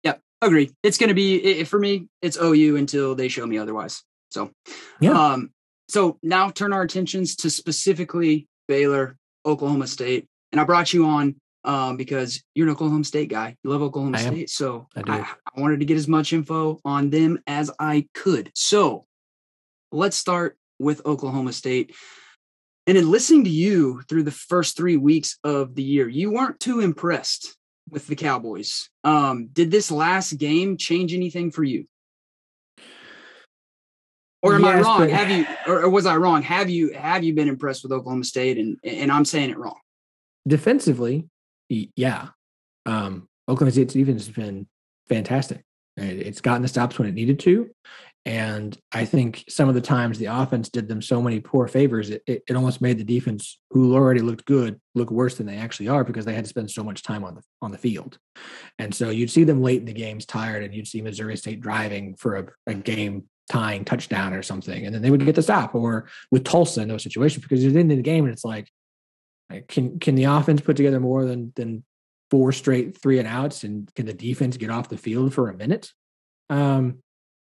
[0.04, 0.70] Yeah, agree.
[0.84, 2.06] It's going to be for me.
[2.22, 4.04] It's OU until they show me otherwise.
[4.30, 4.52] So,
[5.00, 5.10] yeah.
[5.10, 5.50] Um,
[5.88, 10.28] so now turn our attentions to specifically Baylor, Oklahoma State.
[10.52, 11.34] And I brought you on
[11.64, 13.56] um, because you're an Oklahoma State guy.
[13.62, 14.50] You love Oklahoma I State.
[14.50, 18.50] So I, I, I wanted to get as much info on them as I could.
[18.54, 19.06] So
[19.90, 21.94] let's start with Oklahoma State.
[22.86, 26.58] And in listening to you through the first three weeks of the year, you weren't
[26.58, 27.56] too impressed
[27.88, 28.88] with the Cowboys.
[29.04, 31.86] Um, did this last game change anything for you?
[34.42, 34.98] Or am yes, I wrong?
[34.98, 36.42] But, have you, or, was I wrong?
[36.42, 38.58] Have you, have you been impressed with Oklahoma State?
[38.58, 39.78] And and I'm saying it wrong.
[40.48, 41.28] Defensively,
[41.96, 42.28] yeah.
[42.86, 44.66] Um, Oklahoma State's defense has been
[45.08, 45.62] fantastic.
[45.96, 47.70] It's gotten the stops when it needed to,
[48.24, 52.10] and I think some of the times the offense did them so many poor favors,
[52.10, 55.56] it, it, it, almost made the defense, who already looked good, look worse than they
[55.56, 58.18] actually are because they had to spend so much time on the on the field.
[58.78, 61.60] And so you'd see them late in the games tired, and you'd see Missouri State
[61.60, 65.42] driving for a, a game tying touchdown or something, and then they would get the
[65.42, 65.74] stop.
[65.74, 68.68] Or with Tulsa in those situations, because you're in the game and it's like,
[69.60, 71.84] can can the offense put together more than than
[72.30, 75.56] four straight three and outs, and can the defense get off the field for a
[75.56, 75.90] minute?
[76.48, 76.98] Um,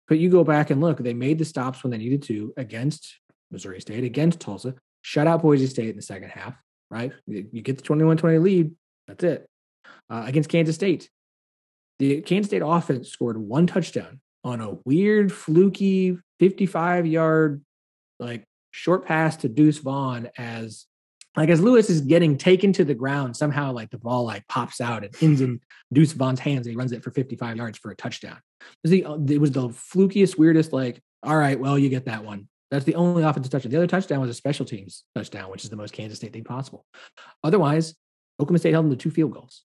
[0.07, 3.17] but you go back and look, they made the stops when they needed to against
[3.51, 4.75] Missouri State, against Tulsa.
[5.01, 6.55] shut out Boise State in the second half,
[6.89, 7.13] right?
[7.27, 8.71] You get the 21 20 lead,
[9.07, 9.47] that's it.
[10.09, 11.09] Uh, against Kansas State,
[11.99, 17.63] the Kansas State offense scored one touchdown on a weird, fluky 55 yard,
[18.19, 20.87] like short pass to Deuce Vaughn as
[21.35, 24.81] like as Lewis is getting taken to the ground, somehow like the ball like pops
[24.81, 25.61] out and ends in
[25.93, 28.37] Deuce Vaughn's hands and he runs it for 55 yards for a touchdown.
[28.59, 32.25] It was the, it was the flukiest, weirdest, like, all right, well, you get that
[32.25, 32.47] one.
[32.69, 33.71] That's the only offensive touchdown.
[33.71, 36.43] The other touchdown was a special teams touchdown, which is the most Kansas State thing
[36.43, 36.85] possible.
[37.43, 37.95] Otherwise,
[38.39, 39.63] Oklahoma State held them to two field goals.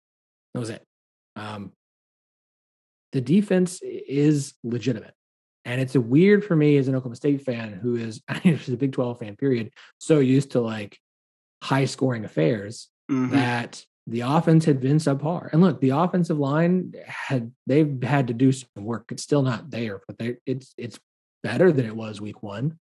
[0.55, 0.85] That was it.
[1.37, 1.73] Um,
[3.13, 5.15] the defense is legitimate.
[5.65, 8.77] And it's a weird for me as an Oklahoma State fan who is, is a
[8.77, 10.99] Big 12 fan, period, so used to like
[11.63, 13.33] high scoring affairs mm-hmm.
[13.33, 15.53] that the offense had been subpar.
[15.53, 19.07] And look, the offensive line had they've had to do some work.
[19.13, 20.99] It's still not there, but they it's it's
[21.43, 22.79] better than it was week one.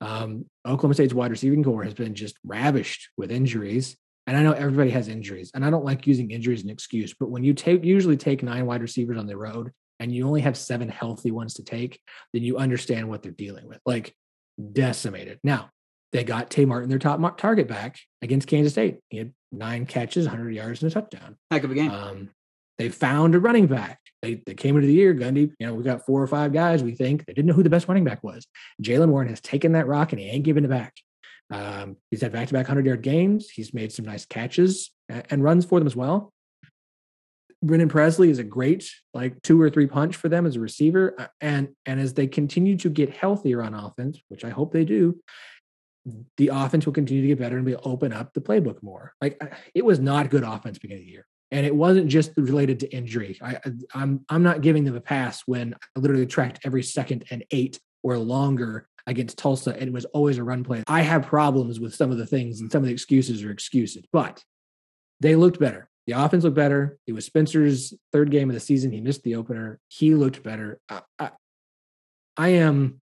[0.00, 3.96] Um, Oklahoma State's wide receiving corps has been just ravished with injuries.
[4.26, 7.14] And I know everybody has injuries, and I don't like using injuries as an excuse,
[7.18, 10.42] but when you take usually take nine wide receivers on the road and you only
[10.42, 12.00] have seven healthy ones to take,
[12.32, 13.80] then you understand what they're dealing with.
[13.84, 14.14] Like
[14.72, 15.40] decimated.
[15.42, 15.70] Now,
[16.12, 18.98] they got Tay Martin, their top target back against Kansas State.
[19.08, 21.36] He had nine catches, 100 yards, and a touchdown.
[21.50, 21.90] Heck of a game.
[21.90, 22.30] Um,
[22.78, 24.00] they found a running back.
[24.22, 26.82] They, they came into the year, Gundy, you know, we got four or five guys,
[26.82, 27.24] we think.
[27.24, 28.46] They didn't know who the best running back was.
[28.82, 30.94] Jaylen Warren has taken that rock and he ain't giving it back.
[31.50, 33.50] Um, he's had back to back 100 yard games.
[33.50, 36.32] He's made some nice catches and runs for them as well.
[37.62, 41.14] Brennan Presley is a great like two or three punch for them as a receiver.
[41.18, 44.84] Uh, and and as they continue to get healthier on offense, which I hope they
[44.84, 45.20] do,
[46.36, 49.14] the offense will continue to get better and we open up the playbook more.
[49.20, 49.40] Like
[49.74, 51.26] it was not good offense beginning of the year.
[51.52, 53.36] And it wasn't just related to injury.
[53.42, 53.58] I,
[53.92, 57.80] I'm I'm not giving them a pass when I literally tracked every second and eight
[58.02, 60.84] or longer against Tulsa, and it was always a run play.
[60.86, 64.04] I have problems with some of the things, and some of the excuses are excuses,
[64.12, 64.44] but
[65.20, 65.88] they looked better.
[66.06, 66.98] The offense looked better.
[67.06, 68.92] It was Spencer's third game of the season.
[68.92, 69.80] He missed the opener.
[69.88, 70.80] He looked better.
[70.88, 71.30] I, I,
[72.36, 73.00] I am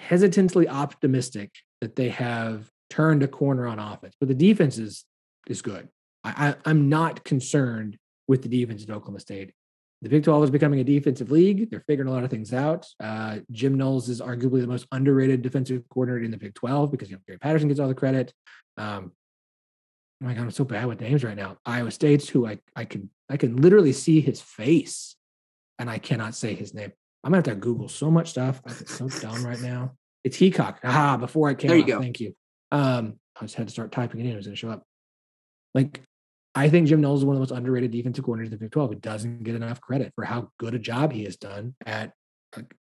[0.00, 5.04] hesitantly optimistic that they have turned a corner on offense, but the defense is
[5.46, 5.88] is good.
[6.24, 9.52] I, I, am not concerned with the defense at Oklahoma State.
[10.02, 11.70] The Big 12 is becoming a defensive league.
[11.70, 12.86] They're figuring a lot of things out.
[13.00, 17.10] Uh, Jim Knowles is arguably the most underrated defensive coordinator in the Big 12 because
[17.10, 18.32] you know Gary Patterson gets all the credit.
[18.76, 19.12] Um,
[20.22, 21.56] oh my God, I'm so bad with names right now.
[21.66, 25.16] Iowa State's who I I can I can literally see his face,
[25.78, 26.92] and I cannot say his name.
[27.24, 28.62] I'm gonna have to Google so much stuff.
[28.66, 29.94] I'm so dumb right now.
[30.28, 30.76] It's Heacock.
[30.84, 31.68] Ah, before I came.
[31.68, 32.00] There you go.
[32.00, 32.34] Thank you.
[32.70, 34.32] Um, I just had to start typing it in.
[34.32, 34.82] It was going to show up.
[35.74, 36.02] Like,
[36.54, 38.72] I think Jim Knowles is one of the most underrated defensive coordinators in the Big
[38.72, 38.90] 12.
[38.90, 42.12] He doesn't get enough credit for how good a job he has done at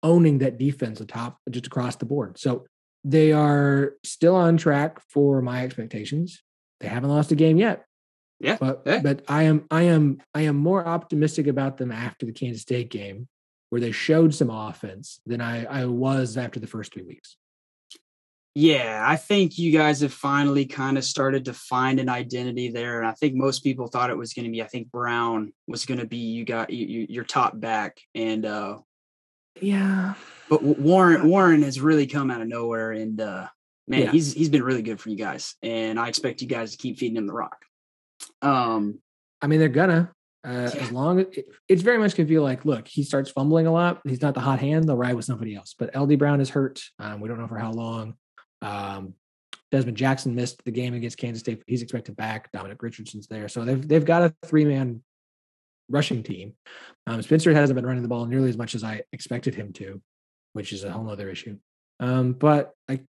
[0.02, 2.38] owning that defense atop just across the board.
[2.38, 2.64] So
[3.04, 6.42] they are still on track for my expectations.
[6.80, 7.84] They haven't lost a game yet.
[8.40, 8.56] Yeah.
[8.58, 9.00] But yeah.
[9.00, 12.90] but I am I am I am more optimistic about them after the Kansas State
[12.90, 13.28] game
[13.76, 17.36] where they showed some offense than I, I was after the first three weeks.
[18.54, 22.98] Yeah, I think you guys have finally kind of started to find an identity there,
[22.98, 24.62] and I think most people thought it was going to be.
[24.62, 28.78] I think Brown was going to be you got you, your top back, and uh
[29.60, 30.14] yeah,
[30.48, 33.46] but Warren Warren has really come out of nowhere, and uh
[33.86, 34.10] man, yeah.
[34.10, 36.98] he's he's been really good for you guys, and I expect you guys to keep
[36.98, 37.58] feeding him the rock.
[38.40, 39.00] Um,
[39.42, 40.14] I mean, they're gonna.
[40.46, 40.82] Uh, yeah.
[40.82, 43.72] As long as it, it's very much can feel like, look, he starts fumbling a
[43.72, 44.00] lot.
[44.04, 44.88] He's not the hot hand.
[44.88, 45.74] They'll ride with somebody else.
[45.76, 46.82] But LD Brown is hurt.
[47.00, 48.14] Um, we don't know for how long.
[48.62, 49.14] Um,
[49.72, 51.62] Dezmon Jackson missed the game against Kansas State.
[51.66, 52.52] He's expected back.
[52.52, 55.02] Dominic Richardson's there, so they've they've got a three man
[55.88, 56.54] rushing team.
[57.06, 60.00] Um, Spencer hasn't been running the ball nearly as much as I expected him to,
[60.52, 61.58] which is a whole other issue.
[61.98, 63.04] Um, but like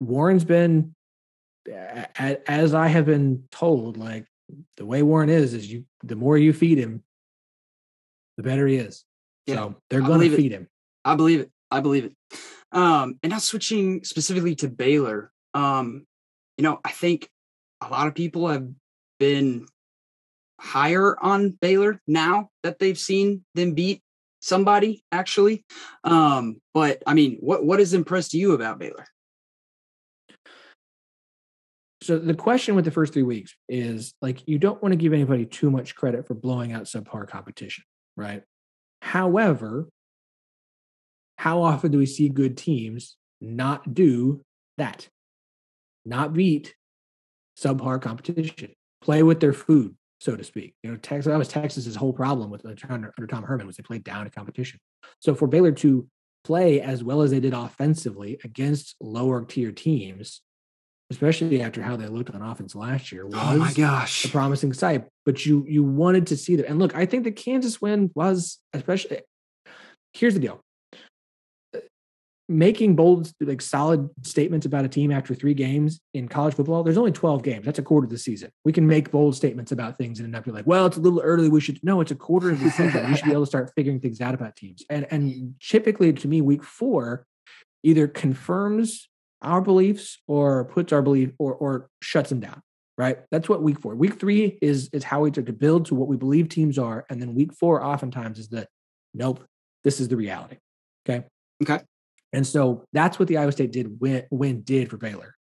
[0.00, 0.94] Warren's been,
[2.16, 4.26] as I have been told, like
[4.76, 7.02] the way Warren is, is you the more you feed him,
[8.36, 9.04] the better he is.
[9.46, 10.56] Yeah, so they're going to feed it.
[10.56, 10.68] him.
[11.04, 11.50] I believe it.
[11.70, 12.12] I believe it.
[12.72, 16.06] Um, and now switching specifically to Baylor, um,
[16.56, 17.30] you know, I think
[17.80, 18.68] a lot of people have
[19.18, 19.66] been
[20.60, 24.02] higher on Baylor now that they've seen them beat
[24.40, 25.64] somebody actually.
[26.04, 29.06] Um, but I mean, what what has impressed you about Baylor?
[32.08, 35.12] So the question with the first three weeks is like you don't want to give
[35.12, 37.84] anybody too much credit for blowing out subpar competition,
[38.16, 38.44] right?
[39.02, 39.90] However,
[41.36, 44.42] how often do we see good teams not do
[44.78, 45.06] that?
[46.06, 46.74] Not beat
[47.62, 48.70] subpar competition,
[49.02, 50.76] play with their food, so to speak.
[50.82, 53.82] You know, Texas that was Texas's whole problem with under, under Tom Herman was they
[53.82, 54.80] played down to competition.
[55.18, 56.08] So for Baylor to
[56.42, 60.40] play as well as they did offensively against lower tier teams
[61.10, 64.24] especially after how they looked on offense last year, was Oh my gosh.
[64.24, 65.04] a promising sight.
[65.24, 66.66] But you you wanted to see that.
[66.68, 69.20] And look, I think the Kansas win was especially.
[70.14, 70.60] Here's the deal:
[72.48, 76.82] making bold, like solid statements about a team after three games in college football.
[76.82, 77.66] There's only 12 games.
[77.66, 78.50] That's a quarter of the season.
[78.64, 81.20] We can make bold statements about things and not be like, well, it's a little
[81.20, 81.48] early.
[81.50, 82.00] We should no.
[82.00, 83.06] It's a quarter of the season.
[83.10, 84.82] we should be able to start figuring things out about teams.
[84.88, 87.26] And and typically, to me, week four
[87.82, 89.08] either confirms
[89.42, 92.62] our beliefs or puts our belief or or shuts them down.
[92.96, 93.18] Right.
[93.30, 93.94] That's what week four.
[93.94, 97.06] Week three is is how we took to build to what we believe teams are,
[97.08, 98.66] and then week four oftentimes is the
[99.14, 99.44] nope.
[99.84, 100.56] This is the reality.
[101.08, 101.24] Okay.
[101.62, 101.82] Okay.
[102.32, 105.34] And so that's what the Iowa State did win, win did for Baylor.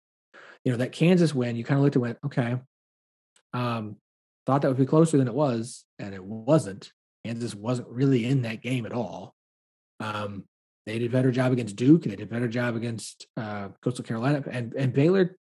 [0.65, 1.57] You know that Kansas win.
[1.57, 2.59] You kind of looked at went okay.
[3.53, 3.97] Um,
[4.45, 6.93] thought that would be closer than it was, and it wasn't.
[7.25, 9.35] Kansas wasn't really in that game at all.
[9.99, 10.45] Um,
[10.87, 12.05] they did a better job against Duke.
[12.05, 15.37] They did a better job against uh, Coastal Carolina, and and Baylor,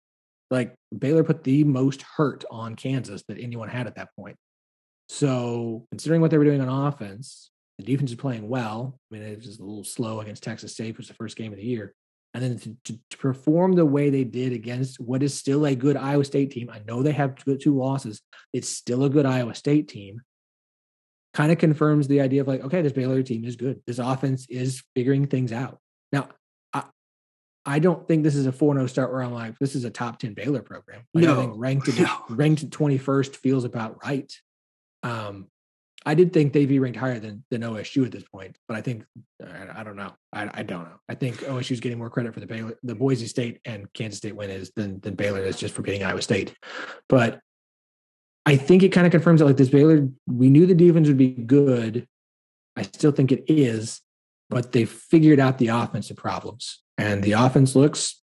[0.50, 4.36] like Baylor, put the most hurt on Kansas that anyone had at that point.
[5.08, 8.98] So considering what they were doing on offense, the defense is playing well.
[9.10, 11.52] I mean, it was a little slow against Texas State, which was the first game
[11.52, 11.94] of the year.
[12.34, 15.74] And then to, to, to, perform the way they did against what is still a
[15.74, 18.22] good Iowa State team, I know they have two, two losses.
[18.54, 20.22] It's still a good Iowa State team.
[21.34, 23.80] Kind of confirms the idea of like, okay, this Baylor team is good.
[23.86, 25.78] This offense is figuring things out.
[26.12, 26.28] Now,
[26.72, 26.84] I,
[27.64, 29.90] I don't think this is a 4 0 start where I'm like, this is a
[29.90, 31.02] top 10 Baylor program.
[31.14, 31.34] Like, no.
[31.34, 32.24] I think ranked, no.
[32.28, 34.32] ranked 21st feels about right.
[35.02, 35.48] Um,
[36.04, 38.80] I did think they'd be ranked higher than than OSU at this point, but I
[38.80, 39.04] think
[39.42, 40.12] I, I don't know.
[40.32, 40.98] I, I, don't know.
[41.08, 44.18] I think OSU is getting more credit for the Baylor, the Boise State and Kansas
[44.18, 46.56] State win is than than Baylor is just for beating Iowa State.
[47.08, 47.40] But
[48.44, 51.16] I think it kind of confirms that like this Baylor, we knew the defense would
[51.16, 52.08] be good.
[52.76, 54.00] I still think it is,
[54.50, 58.18] but they figured out the offensive problems, and the offense looks.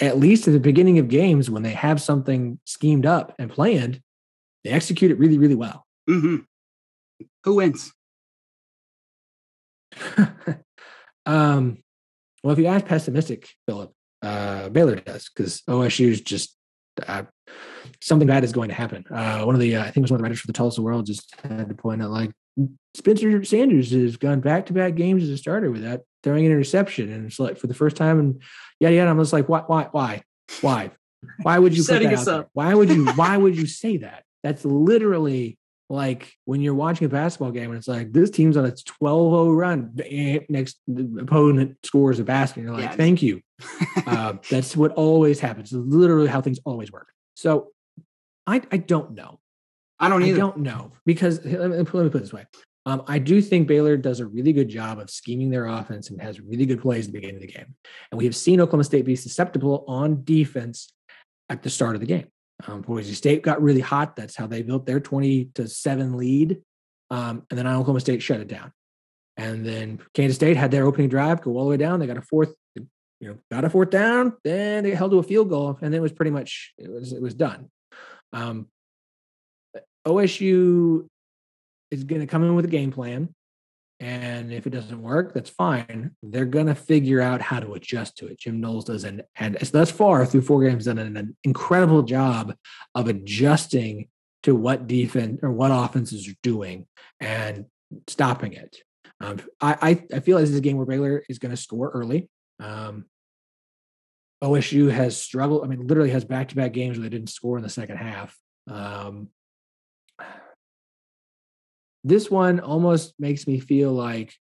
[0.00, 4.02] At least at the beginning of games, when they have something schemed up and planned,
[4.64, 5.86] they execute it really, really well.
[6.08, 6.38] Mm-hmm.
[7.44, 7.92] Who wins?
[11.26, 11.78] um,
[12.42, 13.92] well, if you ask pessimistic, Philip,
[14.22, 16.56] uh, Baylor does because OSU is just
[17.06, 17.24] uh,
[18.02, 19.04] something bad is going to happen.
[19.10, 20.52] Uh, one of the, uh, I think it was one of the writers for the
[20.52, 22.30] Tulsa World just had to point out like
[22.94, 27.12] Spencer Sanders has gone back to back games as a starter without throwing an interception,
[27.12, 28.42] and it's like for the first time, and
[28.78, 30.22] yeah, yeah, I'm just like, why, why, why,
[30.60, 30.90] why,
[31.42, 32.46] why would you setting put that us out there?
[32.52, 34.24] Why would you, why would you say that?
[34.42, 35.58] That's literally
[35.90, 39.56] like when you're watching a basketball game and it's like this team's on a 12-0
[39.56, 39.92] run.
[40.48, 42.60] Next the opponent scores a basket.
[42.60, 42.96] And you're like Yeah.
[42.96, 43.42] thank you.
[44.06, 45.72] Uh, that's what always happens.
[45.72, 47.08] It's literally how things always work.
[47.34, 47.68] So
[48.50, 49.38] i i don't know
[49.98, 50.38] I don't either.
[50.38, 52.46] i don't know because let me, let me put it this way
[52.86, 56.20] um, I do think Baylor does a really good job of scheming their offense and
[56.20, 57.74] has really good plays at the beginning of the game.
[58.10, 60.92] And we have seen Oklahoma State be susceptible on defense
[61.50, 62.28] at the start of the game.
[62.66, 64.16] Um, Boise State got really hot.
[64.16, 66.62] That's how they built their 20 to 7 lead.
[67.10, 68.72] Um, and then Oklahoma State shut it down.
[69.36, 72.00] And then Kansas State had their opening drive go all the way down.
[72.00, 72.86] They got a fourth, you
[73.20, 74.34] know, got a fourth down.
[74.44, 77.12] Then they held to a field goal, and then it was pretty much it was
[77.12, 77.70] it was done.
[78.32, 78.66] Um,
[80.06, 81.06] OSU
[81.90, 83.34] is going to come in with a game plan,
[83.98, 86.12] and if it doesn't work, that's fine.
[86.22, 88.38] They're going to figure out how to adjust to it.
[88.38, 92.54] Jim Knowles does, and and thus far through four games, done an, an incredible job
[92.94, 94.08] of adjusting
[94.44, 96.86] to what defense or what offenses are doing
[97.20, 97.66] and
[98.06, 98.78] stopping it.
[99.20, 101.60] Um, I, I I feel like this is a game where Baylor is going to
[101.60, 102.30] score early.
[102.58, 103.04] Um,
[104.42, 105.64] OSU has struggled.
[105.64, 107.98] I mean, literally has back to back games where they didn't score in the second
[107.98, 108.36] half.
[108.68, 109.28] Um,
[112.04, 114.34] this one almost makes me feel like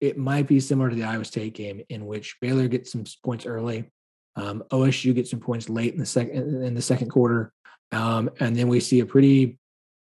[0.00, 3.46] it might be similar to the Iowa State game, in which Baylor gets some points
[3.46, 3.90] early,
[4.36, 7.52] um, OSU gets some points late in the second in the second quarter,
[7.92, 9.58] um, and then we see a pretty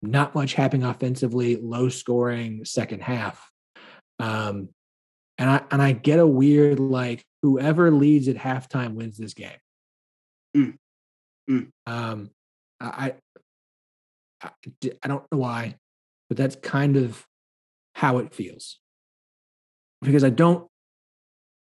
[0.01, 3.51] not much happening offensively, low scoring second half.
[4.19, 4.71] Um,
[5.39, 9.59] and I and I get a weird like whoever leads at halftime wins this game.
[10.57, 10.79] Mm.
[11.51, 11.69] Mm.
[11.87, 12.31] Um,
[12.81, 13.13] I,
[14.43, 14.51] I
[15.03, 15.77] I don't know why,
[16.31, 17.27] but that's kind of
[17.95, 18.79] how it feels.
[20.01, 20.67] Because I don't,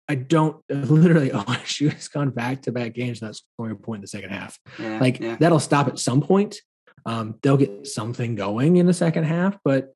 [0.09, 1.31] I don't literally.
[1.31, 4.59] OSU has gone back to back games not scoring a point in the second half.
[4.77, 5.37] Yeah, Like yeah.
[5.39, 6.57] that'll stop at some point.
[7.07, 9.95] Um, they'll get something going in the second half, but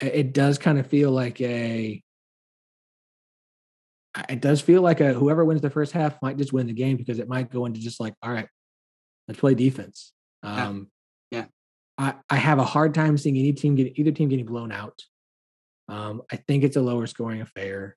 [0.00, 2.02] it it does kind of feel like a.
[4.28, 6.96] It does feel like a whoever wins the first half might just win the game
[6.96, 8.48] because it might go into just like, all right,
[9.26, 10.12] let's play defense.
[10.42, 10.66] Yeah.
[10.66, 10.90] Um,
[11.30, 11.46] Yeah.
[11.98, 15.00] I, I have a hard time seeing any team get either team getting blown out.
[15.88, 17.96] Um, I think it's a lower scoring affair.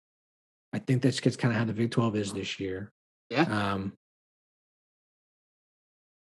[0.73, 2.91] I think that's just kind of how the Big 12 is this year.
[3.29, 3.43] Yeah.
[3.43, 3.93] Um,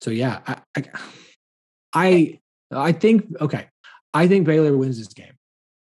[0.02, 0.84] so yeah, I, I,
[1.94, 2.40] I,
[2.72, 3.68] I think okay.
[4.14, 5.34] I think Baylor wins this game.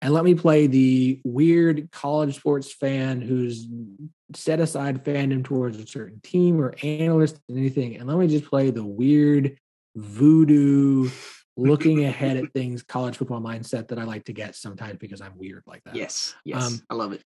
[0.00, 3.66] And let me play the weird college sports fan who's
[4.34, 7.96] set aside fandom towards a certain team or analyst and anything.
[7.96, 9.58] And let me just play the weird
[9.96, 11.10] voodoo
[11.56, 15.36] looking ahead at things college football mindset that I like to get sometimes because I'm
[15.36, 15.96] weird like that.
[15.96, 16.34] Yes.
[16.44, 16.64] Yes.
[16.64, 17.22] Um, I love it.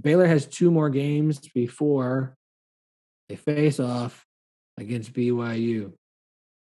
[0.00, 2.34] Baylor has two more games before
[3.28, 4.26] they face off
[4.78, 5.92] against BYU.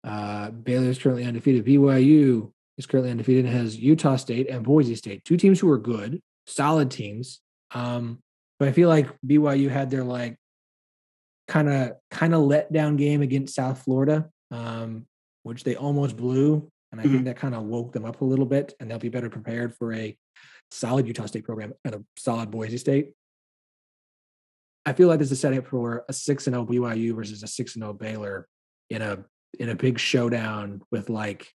[0.04, 1.66] Uh, Baylor is currently undefeated.
[1.66, 5.78] BYU is currently undefeated and has Utah State and Boise State, two teams who are
[5.78, 7.42] good, solid teams.
[7.72, 8.24] Um,
[8.58, 10.38] but I feel like BYU had their like
[11.48, 15.06] kind of kind of let down game against South Florida, um,
[15.44, 17.14] which they almost blew, and I mm-hmm.
[17.14, 19.76] think that kind of woke them up a little bit, and they'll be better prepared
[19.76, 20.18] for a
[20.72, 23.12] solid Utah State program and a solid Boise State.
[24.86, 27.44] I feel like this is setting up for a six and zero oh BYU versus
[27.44, 28.48] a six and zero oh Baylor
[28.90, 29.26] in a
[29.60, 31.52] in a big showdown with like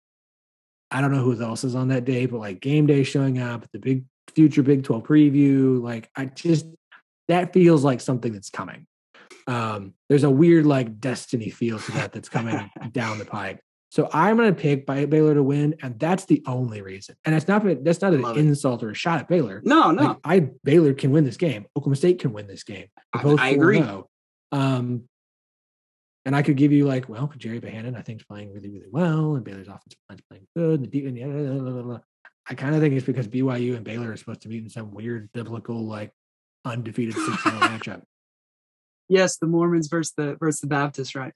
[0.94, 3.66] I don't know who else is on that day, but like game day showing up,
[3.72, 6.66] the big future Big 12 preview, like I just
[7.26, 8.86] that feels like something that's coming.
[9.48, 13.60] Um, there's a weird like destiny feel to that that's coming down the pike.
[13.90, 17.14] So I'm going to pick Baylor to win, and that's the only reason.
[17.24, 19.62] And it's not that's not an insult or a shot at Baylor.
[19.64, 20.02] No, no.
[20.02, 21.66] Like, I Baylor can win this game.
[21.76, 22.86] Oklahoma State can win this game.
[23.12, 23.84] I, I agree.
[24.50, 25.08] Um,
[26.24, 28.88] and I could give you like, well, Gerry Bohanon, I think, is playing really, really
[28.90, 30.80] well, and Baylor's offensive line's playing good.
[30.80, 32.00] And the, and
[32.48, 34.92] I kind of think it's because BYU and Baylor are supposed to meet in some
[34.92, 36.12] weird biblical, like,
[36.64, 38.02] undefeated six matchup.
[39.08, 41.32] Yes, the Mormons versus the versus the Baptists, right?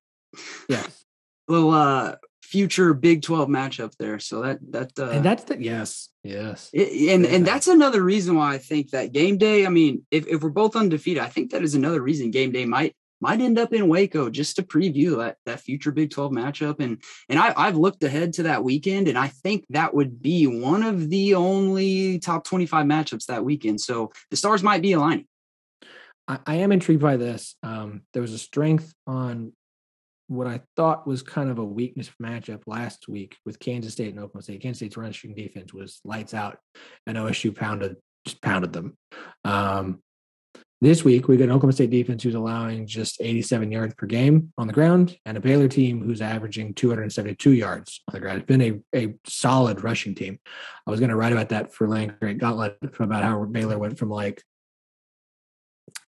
[0.68, 1.04] Yes.
[1.48, 4.18] little uh future Big 12 matchup there.
[4.18, 8.36] So that that uh, and that's the yes, yes, it, and and that's another reason
[8.36, 9.66] why I think that game day.
[9.66, 12.64] I mean, if if we're both undefeated, I think that is another reason game day
[12.64, 16.80] might might end up in Waco just to preview that, that future Big 12 matchup.
[16.80, 20.46] And and I, I've looked ahead to that weekend, and I think that would be
[20.46, 23.80] one of the only top 25 matchups that weekend.
[23.80, 25.26] So the stars might be aligning.
[26.26, 27.56] I, I am intrigued by this.
[27.62, 29.52] Um, there was a strength on
[30.28, 34.18] what I thought was kind of a weakness matchup last week with Kansas State and
[34.18, 34.60] Oklahoma State.
[34.60, 36.58] Kansas State's rushing defense was lights out,
[37.06, 37.96] and OSU pounded
[38.26, 38.96] just pounded them.
[39.44, 40.02] Um,
[40.80, 44.52] this week, we got an Oklahoma State defense who's allowing just 87 yards per game
[44.56, 48.38] on the ground, and a Baylor team who's averaging 272 yards on the ground.
[48.38, 50.38] It's been a, a solid rushing team.
[50.86, 53.98] I was going to write about that for Land Grant Gauntlet about how Baylor went
[53.98, 54.42] from like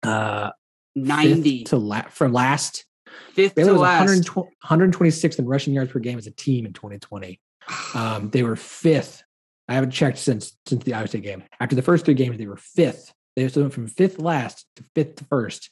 [0.03, 0.51] uh
[0.95, 2.85] 90 to la- from last
[3.33, 7.39] fifth Baylor to last 126th in rushing yards per game as a team in 2020.
[7.95, 9.23] Um, they were fifth.
[9.67, 11.43] I haven't checked since since the Iowa State game.
[11.59, 15.15] After the first three games, they were fifth they went from fifth last to fifth
[15.15, 15.69] to first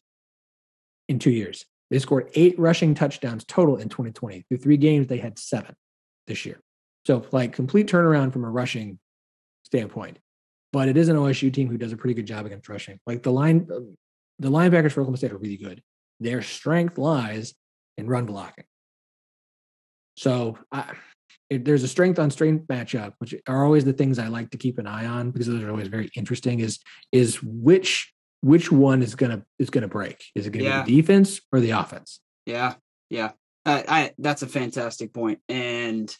[1.07, 1.65] in two years.
[1.89, 4.45] They scored eight rushing touchdowns total in 2020.
[4.47, 5.75] Through three games, they had seven
[6.27, 6.59] this year.
[7.05, 8.99] So, like, complete turnaround from a rushing
[9.63, 10.19] standpoint.
[10.73, 12.99] But it is an OSU team who does a pretty good job against rushing.
[13.07, 13.67] Like the line,
[14.39, 15.81] the linebackers for Oklahoma State are really good.
[16.19, 17.53] Their strength lies
[17.97, 18.65] in run blocking.
[20.17, 20.93] So, I,
[21.49, 24.57] it, there's a strength on strength matchup, which are always the things I like to
[24.57, 26.59] keep an eye on because those are always very interesting.
[26.59, 26.79] Is
[27.11, 30.23] is which which one is gonna is gonna break?
[30.35, 30.83] Is it gonna yeah.
[30.83, 32.19] be the defense or the offense?
[32.45, 32.75] Yeah,
[33.09, 33.31] yeah.
[33.65, 36.15] I, I that's a fantastic point, and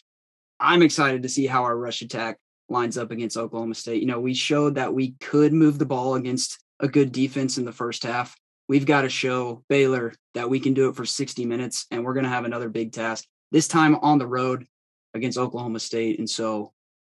[0.60, 2.38] I'm excited to see how our rush attack
[2.70, 4.02] lines up against Oklahoma State.
[4.02, 7.66] You know, we showed that we could move the ball against a good defense in
[7.66, 8.36] the first half.
[8.68, 12.14] We've got to show Baylor that we can do it for 60 minutes, and we're
[12.14, 14.66] going to have another big task this time on the road
[15.14, 16.20] against Oklahoma State.
[16.20, 16.74] And so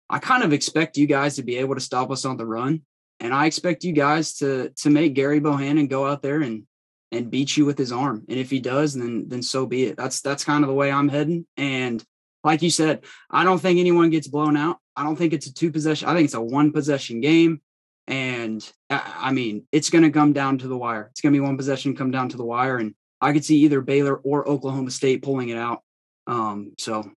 [0.09, 2.81] I kind of expect you guys to be able to stop us on the run.
[3.19, 6.63] And I expect you guys to to make Gerry Bohanon go out there and
[7.11, 8.23] and beat you with his arm.
[8.29, 9.97] And if he does, then then so be it.
[9.97, 11.45] That's that's kind of the way I'm heading.
[11.55, 12.03] And
[12.43, 14.77] like you said, I don't think anyone gets blown out.
[14.95, 16.09] I don't think it's a two possession.
[16.09, 17.61] I think it's a one possession game.
[18.07, 21.07] And I mean, it's going to come down to the wire.
[21.11, 22.77] It's going to be one possession come down to the wire.
[22.77, 25.81] And I could see either Baylor or Oklahoma State pulling it out.
[26.27, 27.09] Um, so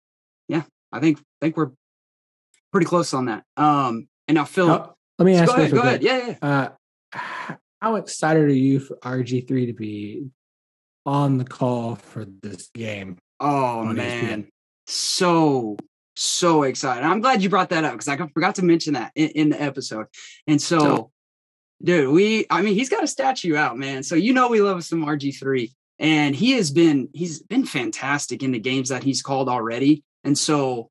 [0.48, 1.70] yeah, I think think we're
[2.70, 3.44] pretty close on that.
[3.56, 5.46] Um, and now Phil, let me ask.
[5.46, 5.70] Go ahead.
[5.70, 6.02] Go ahead.
[6.02, 6.70] Yeah, yeah.
[7.14, 7.48] Uh,
[7.80, 10.26] how excited are you for RG three to be
[11.04, 13.18] on the call for this game?
[13.40, 14.48] Oh man,
[14.86, 15.76] so
[16.16, 17.04] so excited!
[17.04, 19.60] I'm glad you brought that up because I forgot to mention that in, in the
[19.60, 20.06] episode.
[20.46, 21.10] And so, so,
[21.82, 24.02] dude, we I mean, he's got a statue out, man.
[24.02, 25.72] So you know we love some RG three
[26.02, 30.36] and he has been he's been fantastic in the games that he's called already and
[30.36, 30.90] so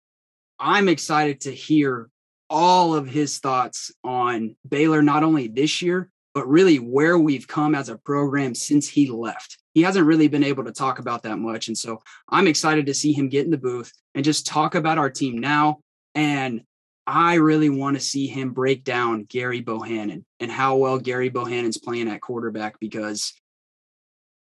[0.60, 2.10] i'm excited to hear
[2.50, 7.76] all of his thoughts on baylor not only this year but really where we've come
[7.76, 11.38] as a program since he left he hasn't really been able to talk about that
[11.38, 11.68] much.
[11.68, 14.98] And so I'm excited to see him get in the booth and just talk about
[14.98, 15.80] our team now.
[16.14, 16.62] And
[17.08, 21.78] I really want to see him break down Gary Bohanon and how well Gary Bohanon's
[21.78, 23.34] playing at quarterback because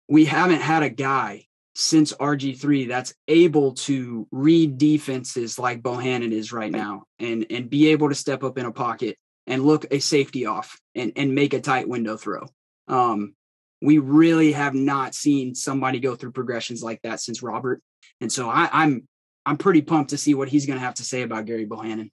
[0.08, 6.52] we haven't had a guy since RG3 that's able to read defenses like Bohanon is
[6.52, 9.16] right now and and be able to step up in a pocket
[9.46, 12.46] and look a safety off and and make a tight window throw.
[12.88, 13.34] Um,
[13.82, 17.82] we really have not seen somebody go through progressions like that since Robert.
[18.20, 19.06] And so I, I'm
[19.46, 22.10] I'm pretty pumped to see what he's going to have to say about Gary Bohanon.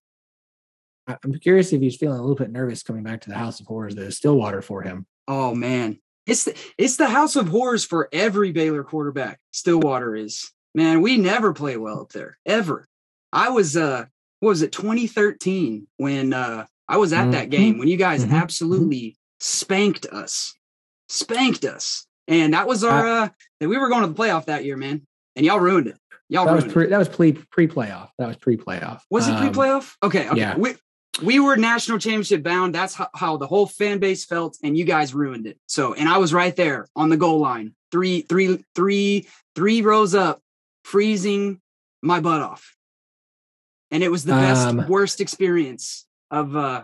[1.07, 3.65] I'm curious if he's feeling a little bit nervous coming back to the House of
[3.65, 5.05] Horrors that is Stillwater for him.
[5.27, 9.39] Oh man, it's the, it's the House of Horrors for every Baylor quarterback.
[9.51, 11.01] Stillwater is man.
[11.01, 12.87] We never play well up there ever.
[13.33, 14.05] I was uh,
[14.39, 17.31] what was it 2013 when uh I was at mm-hmm.
[17.31, 18.35] that game when you guys mm-hmm.
[18.35, 20.53] absolutely spanked us,
[21.09, 23.29] spanked us, and that was our uh, uh
[23.67, 25.01] we were going to the playoff that year, man,
[25.35, 25.97] and y'all ruined it.
[26.29, 28.09] Y'all that was pre, that was pre pre playoff.
[28.19, 29.01] That was pre playoff.
[29.09, 29.95] Was it pre playoff?
[30.01, 30.39] Um, okay, okay.
[30.39, 30.57] Yeah.
[30.57, 30.75] We,
[31.21, 32.75] we were national championship bound.
[32.75, 35.57] That's how, how, the whole fan base felt, and you guys ruined it.
[35.67, 40.15] So, and I was right there on the goal line, three, three, three, three rows
[40.15, 40.41] up,
[40.83, 41.59] freezing
[42.01, 42.75] my butt off,
[43.91, 46.83] and it was the best, um, worst experience of uh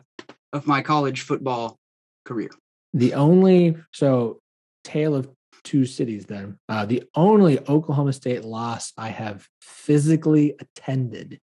[0.54, 1.78] of my college football
[2.26, 2.50] career.
[2.94, 4.40] The only so
[4.84, 5.30] tale of
[5.64, 6.26] two cities.
[6.26, 11.40] Then uh, the only Oklahoma State loss I have physically attended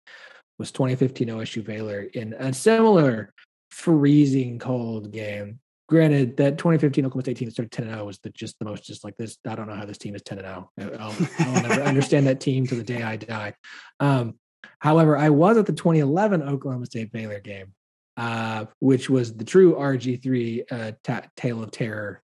[0.57, 3.33] was 2015 OSU Baylor in a similar
[3.71, 5.59] freezing cold game.
[5.87, 8.83] Granted, that 2015 Oklahoma State team that started 10 0 was the, just the most,
[8.83, 9.37] just like this.
[9.47, 10.71] I don't know how this team is 10 0.
[10.79, 13.53] I'll, I'll never understand that team to the day I die.
[13.99, 14.35] Um,
[14.79, 17.73] however, I was at the 2011 Oklahoma State Baylor game,
[18.17, 22.23] uh, which was the true RG3 uh, ta- tale of terror,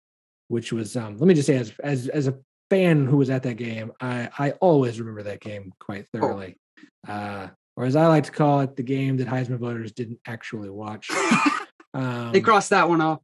[0.48, 2.40] which was, um, let me just say, as, as, as a
[2.72, 6.20] fan who was at that game, I, I always remember that game quite oh.
[6.20, 6.58] thoroughly.
[7.08, 7.14] Oh.
[7.14, 10.70] Uh, or as I like to call it, the game that Heisman voters didn't actually
[10.70, 11.10] watch.
[11.96, 13.20] Um, they crossed that one off.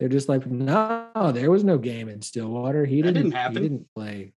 [0.00, 2.84] They're just like, no, there was no game in Stillwater.
[2.84, 3.30] He didn't.
[3.30, 4.32] didn't he didn't play.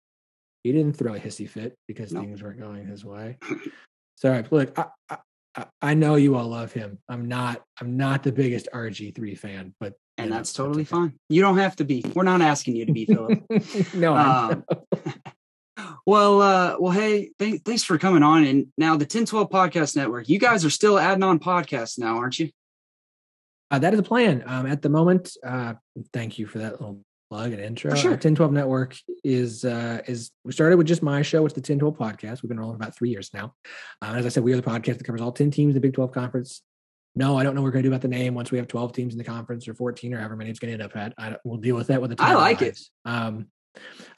[0.62, 2.20] He didn't throw a hissy fit because no.
[2.20, 3.38] things weren't going his way.
[4.16, 5.18] Sorry, look, I,
[5.56, 6.98] I, I know you all love him.
[7.08, 7.62] I'm not.
[7.80, 11.14] I'm not the biggest RG three fan, but and that's know, totally fine.
[11.28, 12.04] You don't have to be.
[12.14, 13.42] We're not asking you to be, Philip.
[13.94, 14.16] no.
[14.16, 14.64] Um,
[16.06, 18.44] well, uh, well, hey, th- thanks for coming on.
[18.44, 22.38] And now the 1012 Podcast Network, you guys are still adding on podcasts now, aren't
[22.38, 22.50] you?
[23.70, 24.44] Uh, that is the plan.
[24.46, 25.74] Um, at the moment, uh,
[26.12, 27.00] thank you for that little
[27.30, 27.90] plug and intro.
[27.90, 28.10] For sure.
[28.12, 31.44] 1012 Network is uh, is we started with just my show.
[31.44, 32.42] It's the 1012 Podcast.
[32.42, 33.54] We've been rolling about three years now.
[34.02, 35.80] Uh, as I said, we are the podcast that covers all 10 teams in the
[35.80, 36.62] Big 12 Conference.
[37.16, 38.66] No, I don't know what we're going to do about the name once we have
[38.66, 40.96] 12 teams in the conference or 14 or however many it's going to end up
[40.96, 41.14] at.
[41.16, 42.28] I, we'll deal with that with the time.
[42.28, 42.80] I like it.
[43.04, 43.46] Um,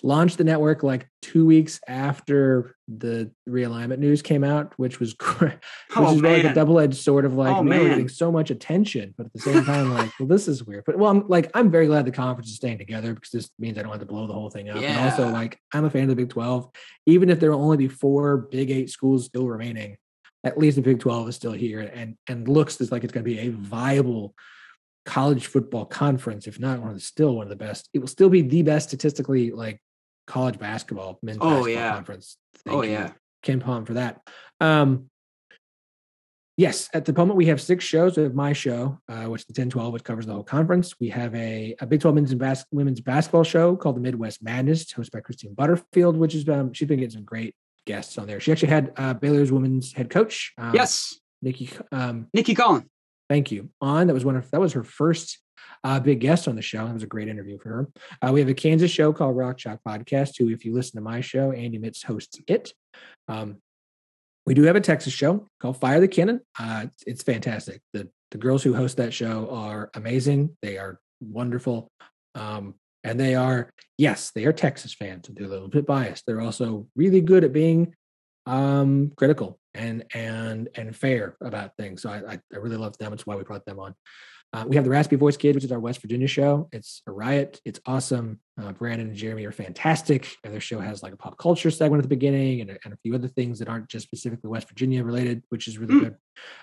[0.03, 5.45] launched the network like two weeks after the realignment news came out, which was oh,
[5.45, 5.53] which
[5.97, 8.51] oh, is like a double edged sort of like, oh, man, we're getting so much
[8.51, 10.85] attention, but at the same time, like, well, this is weird.
[10.87, 13.79] But well, I'm like, I'm very glad the conference is staying together because this means
[13.79, 14.81] I don't have to blow the whole thing up.
[14.81, 14.91] Yeah.
[14.91, 16.71] And also, like, I'm a fan of the Big 12,
[17.07, 19.97] even if there will only be four Big Eight schools still remaining.
[20.45, 23.25] At least the Big 12 is still here and and looks as like it's going
[23.25, 24.35] to be a viable
[25.07, 27.89] college football conference, if not one of the still one of the best.
[27.95, 29.81] It will still be the best statistically like
[30.27, 31.93] college basketball men's oh, basketball yeah.
[31.95, 32.37] conference.
[32.57, 34.21] Thank oh you, yeah, KenPom for that.
[34.61, 35.09] Um,
[36.57, 38.17] yes, at the moment we have six shows.
[38.17, 40.99] We have my show, uh, which is the 10-12, which covers the whole conference.
[41.01, 44.43] We have a, a Big 12 men's and bas- women's basketball show called the Midwest
[44.43, 47.55] Madness, hosted by Christine Butterfield, which is um, she's been getting some great
[47.87, 48.41] guests on there.
[48.41, 50.53] She actually had uh, Baylor's women's head coach.
[50.59, 51.19] Um, yes.
[51.43, 52.87] Nikki um, Nicki Collen.
[53.29, 53.71] Thank you.
[53.81, 55.39] On that was one of that was her first
[55.85, 56.87] uh, big guest on the show.
[56.87, 57.89] It was a great interview for her.
[58.23, 60.39] Uh, we have a Kansas show called Rock Chalk Podcast.
[60.39, 62.73] Who, if you listen to my show, Andy Mitz hosts it.
[63.29, 63.59] Um,
[64.47, 66.41] we do have a Texas show called Fire the Cannon.
[66.59, 67.81] Uh, it's fantastic.
[67.93, 70.57] The the girls who host that show are amazing.
[70.63, 71.91] They are wonderful.
[72.35, 72.75] Um,
[73.05, 75.31] and they are, yes, they are Texas fans.
[75.33, 76.25] They're a little bit biased.
[76.27, 77.95] They're also really good at being
[78.47, 82.03] um, critical and and and fair about things.
[82.03, 83.13] So I, I really love them.
[83.13, 83.95] It's why we brought them on.
[84.53, 86.69] Uh, we have the Raspy Voice Kid, which is our West Virginia show.
[86.73, 87.61] It's a riot.
[87.65, 88.41] It's awesome.
[88.61, 90.35] Uh, Brandon and Jeremy are fantastic.
[90.45, 92.95] And their show has like a pop culture segment at the beginning and a, and
[92.95, 96.01] a few other things that aren't just specifically West Virginia related, which is really mm.
[96.01, 96.17] good.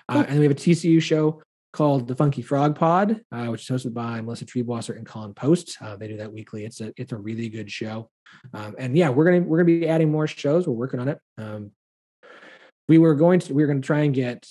[0.08, 1.42] Uh, and we have a TCU show
[1.72, 5.76] called the Funky Frog Pod, uh, which is hosted by Melissa Triebwasser and Colin Post.
[5.80, 6.64] Uh, they do that weekly.
[6.64, 8.10] It's a it's a really good show.
[8.54, 10.66] Um, and yeah, we're gonna we're gonna be adding more shows.
[10.66, 11.18] We're working on it.
[11.36, 11.72] Um,
[12.88, 14.46] we were going to we were going to try and get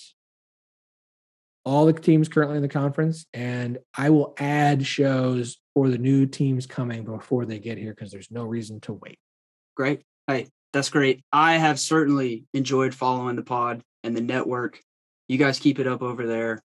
[1.64, 6.24] all the teams currently in the conference and i will add shows for the new
[6.24, 9.18] teams coming before they get here because there's no reason to wait.
[9.76, 10.02] Great.
[10.26, 11.22] Hey, that's great.
[11.32, 14.80] I have certainly enjoyed following the pod and the network.
[15.28, 16.62] You guys keep it up over there.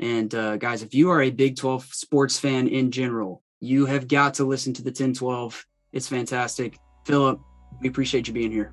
[0.00, 4.08] And uh, guys, if you are a Big 12 sports fan in general, you have
[4.08, 5.64] got to listen to the 1012.
[5.92, 6.78] It's fantastic.
[7.04, 7.40] Philip,
[7.80, 8.72] we appreciate you being here.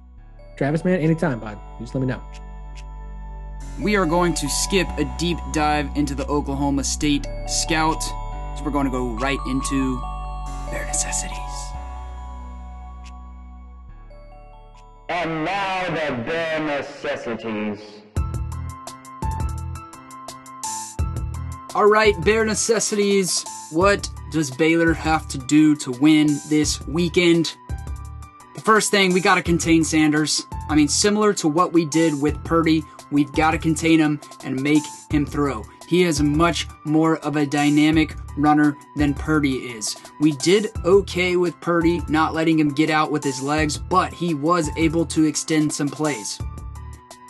[0.56, 1.60] Travis, man, anytime, bud.
[1.80, 2.22] Just let me know.
[3.82, 8.02] We are going to skip a deep dive into the Oklahoma State Scout.
[8.04, 10.00] So we're going to go right into
[10.72, 11.38] their necessities.
[15.10, 17.80] And now the bare necessities.
[21.76, 23.44] All right, bare necessities.
[23.72, 27.58] What does Baylor have to do to win this weekend?
[28.66, 30.48] First thing, we got to contain Sanders.
[30.70, 34.60] I mean, similar to what we did with Purdy, we've got to contain him and
[34.60, 35.64] make him throw.
[35.88, 39.96] He is much more of a dynamic runner than Purdy is.
[40.20, 44.34] We did okay with Purdy, not letting him get out with his legs, but he
[44.34, 46.40] was able to extend some plays.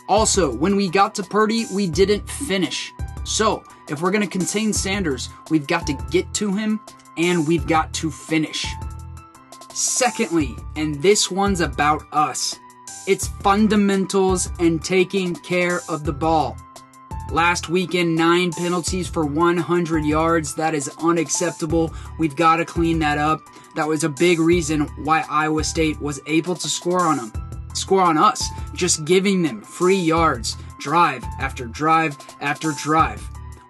[0.08, 2.94] Also, when we got to Purdy, we didn't finish.
[3.24, 6.80] So, if we're going to contain Sanders, we've got to get to him
[7.18, 8.64] and we've got to finish.
[9.78, 12.58] Secondly, and this one's about us,
[13.06, 16.56] it's fundamentals and taking care of the ball.
[17.30, 20.54] Last weekend, nine penalties for 100 yards.
[20.54, 21.92] That is unacceptable.
[22.18, 23.42] We've got to clean that up.
[23.74, 27.32] That was a big reason why Iowa State was able to score on them,
[27.74, 33.22] score on us, just giving them free yards, drive after drive after drive.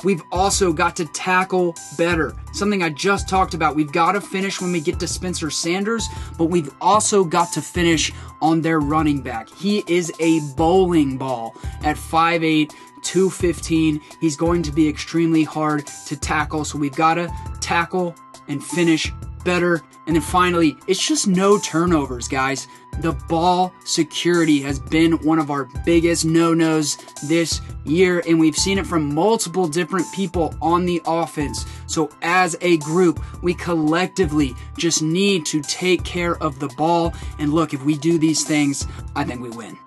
[0.06, 2.32] We've also got to tackle better.
[2.52, 3.74] Something I just talked about.
[3.74, 6.06] We've got to finish when we get to Spencer Sanders,
[6.38, 9.48] but we've also got to finish on their running back.
[9.50, 12.70] He is a bowling ball at 5'8,
[13.02, 14.00] 215.
[14.20, 17.28] He's going to be extremely hard to tackle, so we've got to
[17.60, 18.14] tackle
[18.46, 19.12] and finish
[19.46, 19.80] better.
[20.06, 22.68] And then finally, it's just no turnovers, guys.
[23.00, 28.56] The ball security has been one of our biggest no nos this year, and we've
[28.56, 31.64] seen it from multiple different people on the offense.
[31.86, 37.14] So, as a group, we collectively just need to take care of the ball.
[37.38, 39.78] And look, if we do these things, I think we win.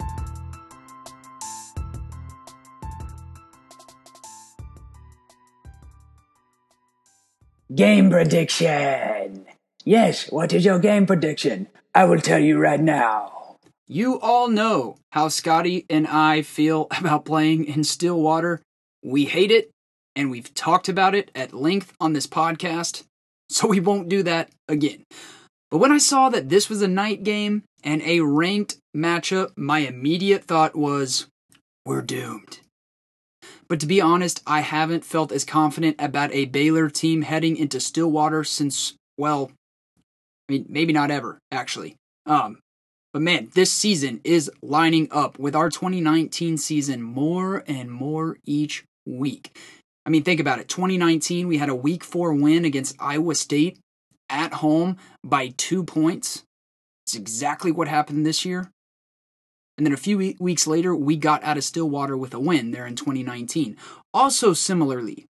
[7.73, 9.45] Game prediction.
[9.85, 11.67] Yes, what is your game prediction?
[11.93, 13.57] I will tell you right now.
[13.87, 18.63] You all know how Scotty and I feel about playing in Stillwater.
[19.03, 19.69] We hate it,
[20.15, 23.03] and we've talked about it at length on this podcast,
[23.49, 25.03] so we won't do that again.
[25.69, 29.79] But when I saw that this was a night game and a ranked matchup, my
[29.79, 31.27] immediate thought was,
[31.85, 32.61] we're doomed.
[33.69, 37.79] But to be honest, I haven't felt as confident about a Baylor team heading into
[37.79, 39.51] Stillwater since, well,
[40.49, 41.95] I mean, maybe not ever, actually.
[42.25, 42.59] Um,
[43.13, 48.83] but man, this season is lining up with our 2019 season more and more each
[49.05, 49.55] week.
[50.05, 50.67] I mean, think about it.
[50.67, 53.77] 2019, we had a week four win against Iowa State
[54.29, 56.43] at home by two points.
[57.05, 58.71] It's exactly what happened this year.
[59.79, 62.85] And then a few weeks later, we got out of Stillwater with a win there
[62.85, 63.77] in 2019.
[64.13, 65.25] Also, similarly,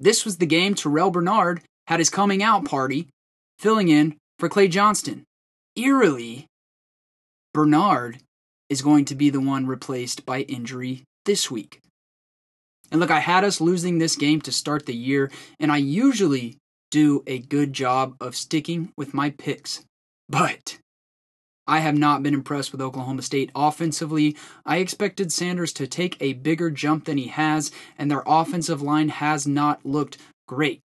[0.00, 3.06] this was the game Terrell Bernard had his coming out party,
[3.60, 5.22] filling in for Clay Johnston.
[5.76, 6.48] Eerily,
[7.52, 8.18] Bernard
[8.68, 11.80] is going to be the one replaced by injury this week.
[12.90, 15.30] And look, I had us losing this game to start the year,
[15.60, 16.58] and I usually
[16.90, 19.84] do a good job of sticking with my picks.
[20.28, 20.78] But
[21.66, 24.36] I have not been impressed with Oklahoma State offensively.
[24.66, 29.08] I expected Sanders to take a bigger jump than he has, and their offensive line
[29.08, 30.80] has not looked great.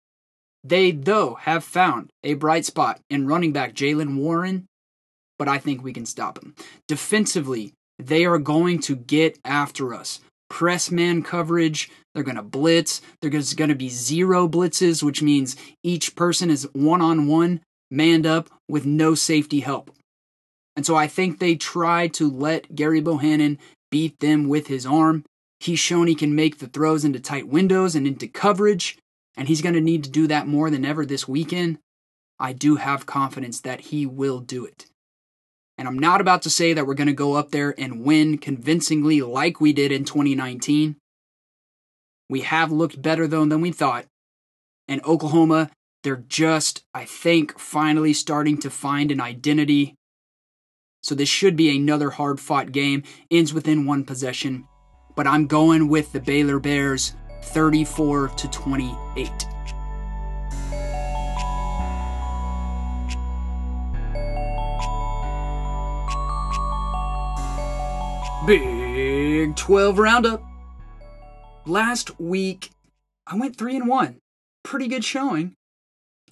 [0.64, 4.66] They, though, have found a bright spot in running back Jaylen Warren,
[5.38, 6.54] but I think we can stop him.
[6.88, 10.20] Defensively, they are going to get after us.
[10.48, 13.00] Press man coverage, they're going to blitz.
[13.20, 17.60] There's going to be zero blitzes, which means each person is one on one,
[17.90, 19.94] manned up with no safety help.
[20.76, 23.58] And so I think they tried to let Gerry Bohanon
[23.90, 25.24] beat them with his arm.
[25.60, 28.98] He's shown he can make the throws into tight windows and into coverage,
[29.36, 31.78] and he's going to need to do that more than ever this weekend.
[32.38, 34.86] I do have confidence that he will do it.
[35.78, 38.38] And I'm not about to say that we're going to go up there and win
[38.38, 40.96] convincingly like we did in 2019.
[42.28, 44.06] We have looked better, though, than we thought.
[44.88, 45.70] And Oklahoma,
[46.02, 49.94] they're just, I think, finally starting to find an identity
[51.04, 53.02] so this should be another hard fought game.
[53.30, 54.66] Ends within one possession.
[55.14, 59.46] But I'm going with the Baylor Bears 34 to 28.
[68.46, 70.42] Big 12 roundup.
[71.66, 72.70] Last week,
[73.26, 74.20] I went 3 and 1.
[74.62, 75.52] Pretty good showing.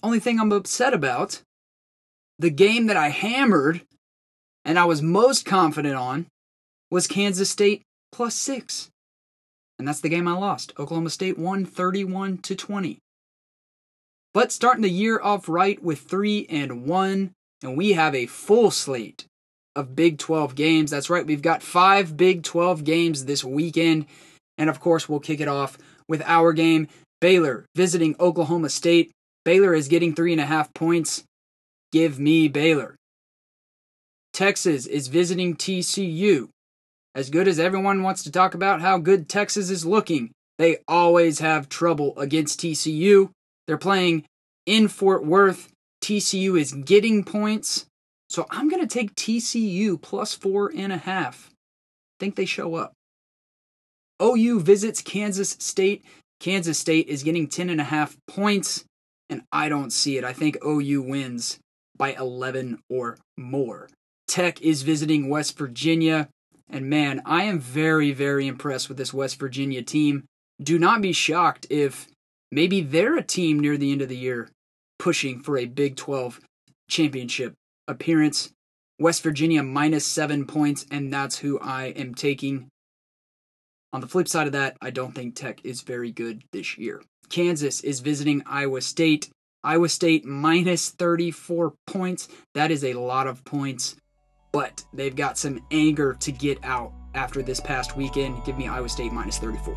[0.01, 1.43] Only thing I'm upset about
[2.39, 3.85] the game that I hammered
[4.65, 6.27] and I was most confident on
[6.89, 7.81] was Kansas State
[8.11, 8.89] plus 6.
[9.79, 10.73] And that's the game I lost.
[10.77, 12.99] Oklahoma State won 31 to 20.
[14.33, 17.31] But starting the year off right with 3 and 1,
[17.63, 19.25] and we have a full slate
[19.75, 20.91] of Big 12 games.
[20.91, 24.05] That's right, we've got 5 Big 12 games this weekend.
[24.57, 25.77] And of course, we'll kick it off
[26.07, 26.87] with our game
[27.21, 29.11] Baylor visiting Oklahoma State.
[29.45, 31.23] Baylor is getting 3.5 points.
[31.91, 32.95] Give me Baylor.
[34.33, 36.49] Texas is visiting TCU.
[37.15, 41.39] As good as everyone wants to talk about how good Texas is looking, they always
[41.39, 43.29] have trouble against TCU.
[43.67, 44.25] They're playing
[44.65, 45.69] in Fort Worth.
[46.03, 47.85] TCU is getting points.
[48.29, 51.51] So I'm going to take TCU plus four and a half.
[52.19, 52.93] Think they show up.
[54.21, 56.03] OU visits Kansas State.
[56.39, 58.85] Kansas State is getting 10 and a half points,
[59.29, 60.23] and I don't see it.
[60.23, 61.59] I think OU wins
[61.95, 63.87] by 11 or more.
[64.27, 66.29] Tech is visiting West Virginia.
[66.69, 70.23] And man, I am very, very impressed with this West Virginia team.
[70.61, 72.07] Do not be shocked if
[72.51, 74.49] maybe they're a team near the end of the year
[74.99, 76.39] pushing for a Big 12
[76.89, 77.53] championship
[77.87, 78.51] appearance.
[78.99, 82.69] West Virginia minus seven points, and that's who I am taking.
[83.91, 87.01] On the flip side of that, I don't think Tech is very good this year.
[87.29, 89.29] Kansas is visiting Iowa State.
[89.63, 92.27] Iowa State minus 34 points.
[92.53, 93.95] That is a lot of points,
[94.53, 98.45] but they've got some anger to get out after this past weekend.
[98.45, 99.75] Give me Iowa State minus 34.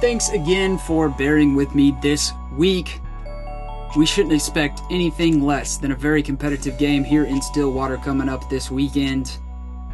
[0.00, 3.00] Thanks again for bearing with me this week.
[3.96, 8.48] We shouldn't expect anything less than a very competitive game here in Stillwater coming up
[8.50, 9.38] this weekend.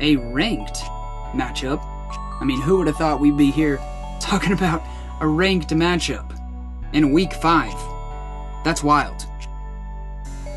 [0.01, 0.81] A ranked
[1.33, 1.81] matchup.
[2.41, 3.79] I mean, who would have thought we'd be here
[4.21, 4.83] talking about
[5.21, 6.34] a ranked matchup
[6.95, 7.75] in week five?
[8.65, 9.27] That's wild.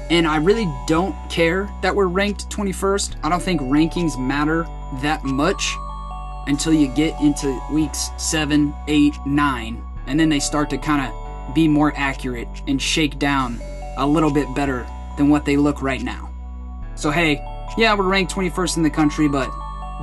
[0.09, 3.18] And I really don't care that we're ranked 21st.
[3.23, 4.65] I don't think rankings matter
[5.01, 5.76] that much
[6.47, 11.53] until you get into weeks seven, eight, nine, and then they start to kind of
[11.53, 13.59] be more accurate and shake down
[13.97, 14.88] a little bit better
[15.18, 16.30] than what they look right now.
[16.95, 17.43] So hey,
[17.77, 19.51] yeah, we're ranked 21st in the country, but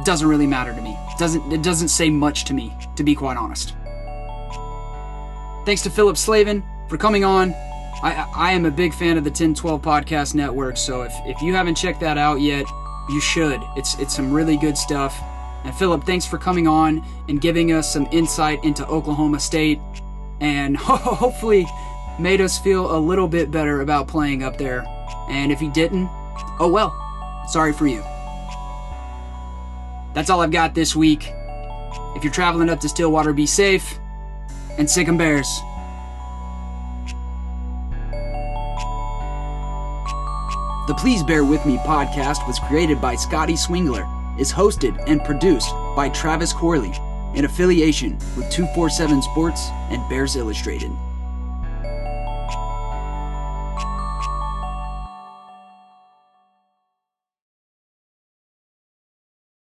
[0.04, 0.98] doesn't really matter to me.
[1.18, 3.74] Doesn't it doesn't say much to me, to be quite honest.
[5.64, 7.54] Thanks to Philip Slavin for coming on.
[8.02, 11.54] I, I am a big fan of the 1012 Podcast Network, so if, if you
[11.54, 12.66] haven't checked that out yet,
[13.08, 13.62] you should.
[13.76, 15.18] It's it's some really good stuff.
[15.64, 19.80] And Philip, thanks for coming on and giving us some insight into Oklahoma State
[20.40, 21.66] and hopefully
[22.18, 24.84] made us feel a little bit better about playing up there.
[25.30, 26.10] And if he didn't,
[26.60, 26.94] oh well,
[27.48, 28.02] sorry for you.
[30.12, 31.32] That's all I've got this week.
[32.14, 33.98] If you're traveling up to Stillwater, be safe
[34.78, 35.46] and sick 'em bears.
[40.86, 44.06] The Please Bear With Me podcast was created by Scotty Swingler
[44.38, 46.92] is hosted and produced by Travis Corley
[47.34, 50.90] in affiliation with 247 Sports and Bears Illustrated.